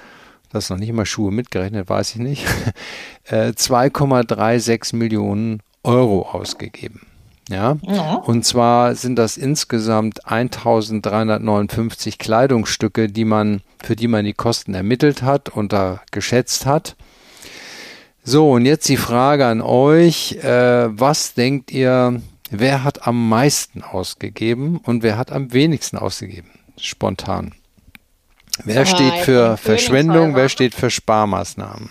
das 0.52 0.66
ist 0.66 0.70
noch 0.70 0.78
nicht 0.78 0.94
mal 0.94 1.06
Schuhe 1.06 1.32
mitgerechnet, 1.32 1.90
weiß 1.90 2.12
ich 2.12 2.22
nicht, 2.22 2.46
2,36 3.30 4.94
äh, 4.94 4.98
Millionen 4.98 5.62
Euro 5.84 6.30
ausgegeben. 6.30 7.02
Ja? 7.50 7.78
ja? 7.84 8.16
Und 8.16 8.46
zwar 8.46 8.96
sind 8.96 9.18
das 9.18 9.38
insgesamt 9.38 10.26
1359 10.26 12.18
Kleidungsstücke, 12.18 13.08
die 13.08 13.26
man, 13.26 13.62
für 13.84 13.96
die 13.96 14.08
man 14.08 14.26
die 14.26 14.34
Kosten 14.34 14.74
ermittelt 14.74 15.22
hat 15.22 15.50
und 15.50 15.74
da 15.74 16.02
geschätzt 16.12 16.66
hat. 16.66 16.96
So, 18.24 18.52
und 18.54 18.66
jetzt 18.66 18.90
die 18.90 18.98
Frage 18.98 19.46
an 19.46 19.62
euch. 19.62 20.34
Äh, 20.44 20.88
was 21.00 21.36
denkt 21.36 21.72
ihr, 21.72 22.22
wer 22.50 22.84
hat 22.84 23.06
am 23.08 23.30
meisten 23.30 23.84
ausgegeben 23.84 24.78
und 24.78 25.04
wer 25.04 25.18
hat 25.18 25.32
am 25.32 25.54
wenigsten 25.54 25.98
ausgegeben? 25.98 26.50
Spontan. 26.80 27.54
Wer 28.64 28.82
ah, 28.82 28.86
steht 28.86 29.14
für 29.24 29.58
Verschwendung, 29.58 30.34
wer 30.36 30.50
steht 30.50 30.74
für 30.74 30.90
Sparmaßnahmen? 30.90 31.90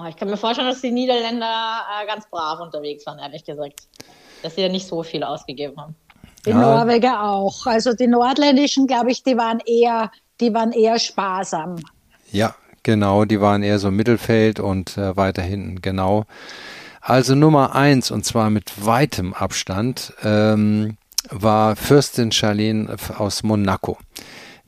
Oh, 0.00 0.06
ich 0.08 0.16
kann 0.16 0.28
mir 0.28 0.36
vorstellen, 0.36 0.68
dass 0.68 0.80
die 0.80 0.92
Niederländer 0.92 1.82
äh, 2.02 2.06
ganz 2.06 2.26
brav 2.30 2.60
unterwegs 2.60 3.04
waren, 3.06 3.18
ehrlich 3.18 3.44
gesagt. 3.44 3.82
Dass 4.42 4.54
sie 4.54 4.62
ja 4.62 4.68
nicht 4.68 4.86
so 4.86 5.02
viel 5.02 5.22
ausgegeben 5.22 5.76
haben. 5.78 5.94
Die 6.46 6.50
ja. 6.50 6.60
Norweger 6.60 7.22
auch. 7.22 7.66
Also 7.66 7.92
die 7.92 8.06
nordländischen, 8.06 8.86
glaube 8.86 9.10
ich, 9.10 9.22
die 9.22 9.36
waren 9.36 9.60
eher, 9.66 10.10
die 10.40 10.54
waren 10.54 10.72
eher 10.72 10.98
sparsam. 10.98 11.76
Ja, 12.30 12.54
genau, 12.82 13.26
die 13.26 13.40
waren 13.40 13.62
eher 13.62 13.78
so 13.78 13.90
Mittelfeld 13.90 14.58
und 14.58 14.96
äh, 14.96 15.16
weiter 15.16 15.42
hinten, 15.42 15.82
genau. 15.82 16.24
Also 17.02 17.34
Nummer 17.34 17.74
eins, 17.74 18.10
und 18.10 18.24
zwar 18.24 18.48
mit 18.48 18.86
weitem 18.86 19.34
Abstand, 19.34 20.14
ähm, 20.22 20.96
war 21.28 21.76
Fürstin 21.76 22.32
Charlene 22.32 22.96
aus 23.18 23.42
Monaco. 23.42 23.98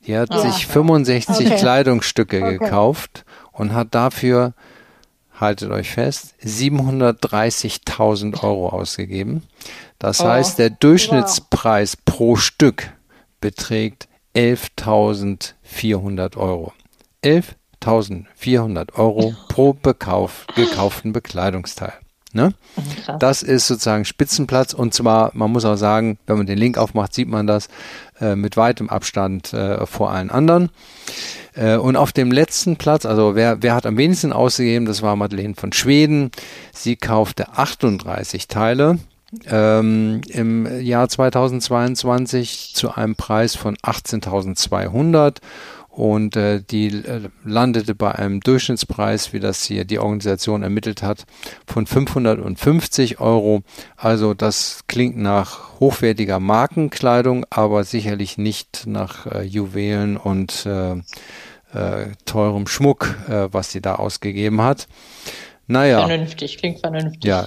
Die 0.06 0.16
hat 0.16 0.30
ja. 0.30 0.40
sich 0.40 0.66
65 0.66 1.46
okay. 1.46 1.56
Kleidungsstücke 1.56 2.42
okay. 2.42 2.58
gekauft 2.58 3.24
und 3.52 3.72
hat 3.72 3.94
dafür 3.94 4.52
haltet 5.42 5.70
euch 5.70 5.90
fest, 5.90 6.34
730.000 6.42 8.42
Euro 8.42 8.70
ausgegeben. 8.70 9.42
Das 9.98 10.20
oh, 10.20 10.26
heißt, 10.26 10.58
der 10.58 10.70
Durchschnittspreis 10.70 11.98
wow. 11.98 12.04
pro 12.06 12.36
Stück 12.36 12.88
beträgt 13.40 14.08
11.400 14.34 16.38
Euro. 16.38 16.72
11.400 17.22 18.94
Euro 18.94 19.34
pro 19.48 19.74
bekauf, 19.74 20.46
gekauften 20.54 21.12
Bekleidungsteil. 21.12 21.92
Ne? 22.32 22.54
Das 23.18 23.42
ist 23.42 23.66
sozusagen 23.66 24.04
Spitzenplatz 24.04 24.72
und 24.72 24.94
zwar, 24.94 25.30
man 25.34 25.52
muss 25.52 25.64
auch 25.64 25.76
sagen, 25.76 26.18
wenn 26.26 26.38
man 26.38 26.46
den 26.46 26.58
Link 26.58 26.78
aufmacht, 26.78 27.12
sieht 27.12 27.28
man 27.28 27.46
das 27.46 27.68
äh, 28.20 28.36
mit 28.36 28.56
weitem 28.56 28.88
Abstand 28.88 29.52
äh, 29.52 29.84
vor 29.86 30.12
allen 30.12 30.30
anderen. 30.30 30.70
Äh, 31.54 31.76
und 31.76 31.96
auf 31.96 32.12
dem 32.12 32.32
letzten 32.32 32.76
Platz, 32.76 33.04
also 33.04 33.34
wer, 33.34 33.62
wer 33.62 33.74
hat 33.74 33.84
am 33.84 33.98
wenigsten 33.98 34.32
ausgegeben, 34.32 34.86
das 34.86 35.02
war 35.02 35.16
Madeleine 35.16 35.54
von 35.54 35.72
Schweden. 35.72 36.30
Sie 36.72 36.96
kaufte 36.96 37.50
38 37.52 38.48
Teile 38.48 38.98
ähm, 39.46 40.20
im 40.28 40.80
Jahr 40.80 41.08
2022 41.08 42.72
zu 42.74 42.94
einem 42.94 43.16
Preis 43.16 43.56
von 43.56 43.76
18.200 43.76 45.36
und 45.92 46.36
äh, 46.36 46.62
die 46.62 46.88
äh, 46.88 47.28
landete 47.44 47.94
bei 47.94 48.12
einem 48.12 48.40
Durchschnittspreis, 48.40 49.34
wie 49.34 49.40
das 49.40 49.62
hier 49.62 49.84
die 49.84 49.98
Organisation 49.98 50.62
ermittelt 50.62 51.02
hat, 51.02 51.26
von 51.66 51.86
550 51.86 53.20
Euro. 53.20 53.62
Also 53.96 54.32
das 54.32 54.80
klingt 54.88 55.18
nach 55.18 55.78
hochwertiger 55.80 56.40
Markenkleidung, 56.40 57.44
aber 57.50 57.84
sicherlich 57.84 58.38
nicht 58.38 58.86
nach 58.86 59.26
äh, 59.26 59.42
Juwelen 59.42 60.16
und 60.16 60.64
äh, 60.64 60.92
äh, 61.74 62.12
teurem 62.24 62.66
Schmuck, 62.66 63.14
äh, 63.28 63.48
was 63.52 63.70
sie 63.70 63.82
da 63.82 63.96
ausgegeben 63.96 64.62
hat. 64.62 64.88
Naja. 65.66 66.06
Vernünftig, 66.06 66.56
klingt 66.56 66.80
vernünftig. 66.80 67.24
Ja, 67.24 67.46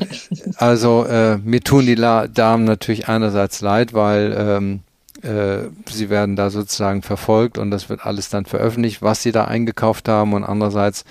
also 0.58 1.06
äh, 1.06 1.38
mir 1.38 1.62
tun 1.62 1.86
die 1.86 1.96
La 1.96 2.28
Damen 2.28 2.64
natürlich 2.64 3.08
einerseits 3.08 3.62
leid, 3.62 3.94
weil 3.94 4.36
ähm, 4.38 4.80
äh, 5.26 5.70
sie 5.90 6.10
werden 6.10 6.36
da 6.36 6.50
sozusagen 6.50 7.02
verfolgt 7.02 7.58
und 7.58 7.72
das 7.72 7.90
wird 7.90 8.06
alles 8.06 8.30
dann 8.30 8.46
veröffentlicht, 8.46 9.02
was 9.02 9.24
sie 9.24 9.32
da 9.32 9.46
eingekauft 9.46 10.08
haben 10.08 10.34
und 10.34 10.44
andererseits 10.44 11.04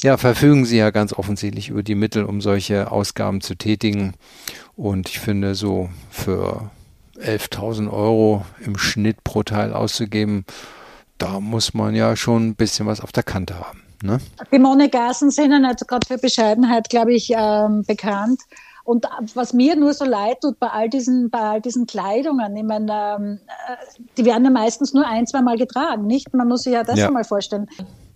ja, 0.00 0.16
verfügen 0.16 0.64
sie 0.64 0.78
ja 0.78 0.90
ganz 0.90 1.12
offensichtlich 1.12 1.70
über 1.70 1.82
die 1.82 1.96
Mittel, 1.96 2.24
um 2.24 2.40
solche 2.40 2.92
Ausgaben 2.92 3.40
zu 3.40 3.56
tätigen. 3.56 4.14
Und 4.76 5.08
ich 5.08 5.18
finde, 5.18 5.56
so 5.56 5.88
für 6.08 6.70
11.000 7.20 7.90
Euro 7.90 8.44
im 8.60 8.78
Schnitt 8.78 9.24
pro 9.24 9.42
Teil 9.42 9.72
auszugeben, 9.72 10.44
da 11.18 11.40
muss 11.40 11.74
man 11.74 11.96
ja 11.96 12.14
schon 12.14 12.48
ein 12.48 12.54
bisschen 12.54 12.86
was 12.86 13.00
auf 13.00 13.10
der 13.10 13.24
Kante 13.24 13.58
haben. 13.58 13.82
Ne? 14.02 14.20
Die 14.52 14.60
Monegassen 14.60 15.32
sind 15.32 15.50
ja 15.50 15.58
nicht 15.58 15.86
gerade 15.88 16.06
für 16.06 16.18
Bescheidenheit, 16.18 16.88
glaube 16.88 17.12
ich, 17.12 17.32
ähm, 17.36 17.82
bekannt. 17.84 18.40
Und 18.88 19.04
was 19.34 19.52
mir 19.52 19.76
nur 19.76 19.92
so 19.92 20.06
leid 20.06 20.40
tut 20.40 20.58
bei 20.58 20.68
all 20.68 20.88
diesen, 20.88 21.28
bei 21.28 21.40
all 21.40 21.60
diesen 21.60 21.86
Kleidungen, 21.86 22.56
ich 22.56 22.64
meine, 22.64 22.90
ähm, 22.90 23.40
äh, 23.46 24.02
die 24.16 24.24
werden 24.24 24.44
ja 24.44 24.50
meistens 24.50 24.94
nur 24.94 25.06
ein, 25.06 25.26
zwei 25.26 25.42
Mal 25.42 25.58
getragen, 25.58 26.06
nicht? 26.06 26.32
Man 26.32 26.48
muss 26.48 26.62
sich 26.62 26.72
ja 26.72 26.84
das 26.84 26.98
ja. 26.98 27.10
mal 27.10 27.22
vorstellen. 27.22 27.68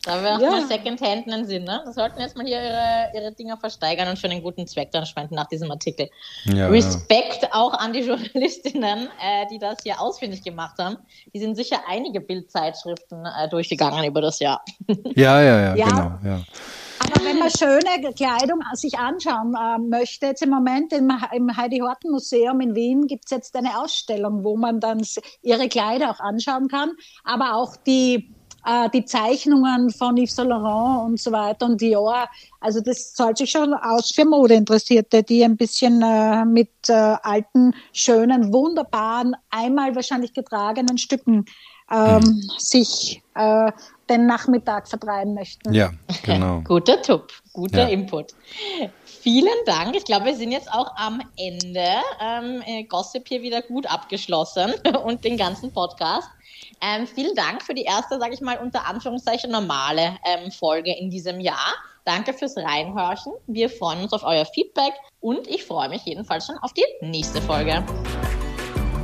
Da 0.04 0.22
wäre 0.22 0.36
auch 0.36 0.40
ja. 0.40 0.50
mal 0.50 0.66
Secondhand 0.66 1.30
einen 1.30 1.46
Sinn, 1.46 1.64
ne? 1.64 1.82
Da 1.84 1.92
sollten 1.92 2.18
jetzt 2.22 2.38
mal 2.38 2.46
hier 2.46 2.62
ihre, 2.62 3.10
ihre 3.14 3.32
Dinger 3.32 3.58
versteigern 3.58 4.08
und 4.08 4.18
für 4.18 4.30
einen 4.30 4.42
guten 4.42 4.66
Zweck 4.66 4.90
dann 4.92 5.04
spenden 5.04 5.34
nach 5.34 5.46
diesem 5.46 5.70
Artikel. 5.70 6.08
Ja, 6.44 6.68
Respekt 6.68 7.42
ja. 7.42 7.48
auch 7.52 7.74
an 7.74 7.92
die 7.92 8.00
Journalistinnen, 8.06 9.08
äh, 9.22 9.46
die 9.50 9.58
das 9.58 9.76
hier 9.82 10.00
ausfindig 10.00 10.42
gemacht 10.42 10.78
haben. 10.78 10.96
Die 11.34 11.38
sind 11.38 11.54
sicher 11.54 11.80
einige 11.86 12.22
Bildzeitschriften 12.22 13.26
äh, 13.26 13.46
durchgegangen 13.50 14.02
über 14.06 14.22
das 14.22 14.38
Jahr. 14.38 14.64
Ja, 15.14 15.42
ja, 15.42 15.74
ja, 15.76 15.86
genau. 15.86 16.12
Ja. 16.24 16.40
Aber 17.04 17.24
wenn 17.24 17.38
man 17.38 17.50
schöne 17.50 18.12
Kleidung 18.14 18.60
sich 18.74 18.96
anschauen 18.98 19.54
äh, 19.54 19.78
möchte, 19.78 20.26
jetzt 20.26 20.42
im 20.42 20.50
Moment 20.50 20.92
im, 20.92 21.10
im 21.32 21.56
Heidi-Horten-Museum 21.56 22.60
in 22.60 22.74
Wien 22.74 23.06
gibt 23.06 23.24
es 23.24 23.30
jetzt 23.32 23.56
eine 23.56 23.80
Ausstellung, 23.80 24.44
wo 24.44 24.56
man 24.56 24.78
dann 24.78 25.02
ihre 25.42 25.68
Kleider 25.68 26.10
auch 26.10 26.20
anschauen 26.20 26.68
kann, 26.68 26.92
aber 27.24 27.54
auch 27.54 27.76
die 27.76 28.32
äh, 28.64 28.88
die 28.90 29.04
Zeichnungen 29.04 29.90
von 29.90 30.16
Yves 30.16 30.36
Saint 30.36 30.50
Laurent 30.50 31.06
und 31.08 31.20
so 31.20 31.32
weiter 31.32 31.66
und 31.66 31.80
Dior. 31.80 32.28
Also 32.60 32.80
das 32.80 33.12
zahlt 33.14 33.38
sich 33.38 33.50
schon 33.50 33.74
aus 33.74 34.12
für 34.12 34.24
Modeinteressierte, 34.24 35.24
die 35.24 35.42
ein 35.44 35.56
bisschen 35.56 36.00
äh, 36.02 36.44
mit 36.44 36.70
äh, 36.88 36.92
alten, 36.92 37.74
schönen, 37.92 38.52
wunderbaren, 38.52 39.34
einmal 39.50 39.96
wahrscheinlich 39.96 40.32
getragenen 40.32 40.98
Stücken 40.98 41.46
ähm, 41.90 42.20
mhm. 42.20 42.40
sich 42.58 43.22
äh, 43.34 43.72
den 44.12 44.26
Nachmittag 44.26 44.88
vertreiben 44.88 45.34
möchten. 45.34 45.72
Ja, 45.72 45.90
genau. 46.22 46.60
Guter 46.60 47.00
Tipp, 47.02 47.24
guter 47.52 47.82
ja. 47.82 47.88
Input. 47.88 48.34
vielen 49.04 49.46
Dank. 49.66 49.96
Ich 49.96 50.04
glaube, 50.04 50.26
wir 50.26 50.36
sind 50.36 50.52
jetzt 50.52 50.72
auch 50.72 50.94
am 50.96 51.22
Ende. 51.36 51.86
Ähm, 52.20 52.62
äh, 52.66 52.84
Gossip 52.84 53.28
hier 53.28 53.42
wieder 53.42 53.62
gut 53.62 53.86
abgeschlossen 53.86 54.72
und 55.04 55.24
den 55.24 55.36
ganzen 55.36 55.72
Podcast. 55.72 56.28
Ähm, 56.80 57.06
vielen 57.06 57.34
Dank 57.34 57.62
für 57.62 57.74
die 57.74 57.82
erste, 57.82 58.18
sage 58.18 58.34
ich 58.34 58.40
mal, 58.40 58.58
unter 58.58 58.86
Anführungszeichen 58.86 59.50
normale 59.50 60.16
ähm, 60.24 60.50
Folge 60.50 60.92
in 60.98 61.10
diesem 61.10 61.40
Jahr. 61.40 61.74
Danke 62.04 62.32
fürs 62.32 62.56
Reinhorchen. 62.56 63.32
Wir 63.46 63.70
freuen 63.70 64.02
uns 64.02 64.12
auf 64.12 64.24
euer 64.24 64.44
Feedback 64.44 64.92
und 65.20 65.46
ich 65.46 65.64
freue 65.64 65.88
mich 65.88 66.04
jedenfalls 66.04 66.46
schon 66.46 66.58
auf 66.58 66.72
die 66.72 66.84
nächste 67.00 67.40
Folge. 67.42 67.84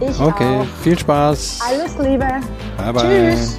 Ich 0.00 0.20
okay, 0.20 0.60
auch. 0.60 0.66
viel 0.82 0.98
Spaß. 0.98 1.60
Alles 1.68 1.96
Liebe. 1.98 2.28
Bye 2.76 2.92
bye. 2.92 3.02
Tschüss. 3.02 3.58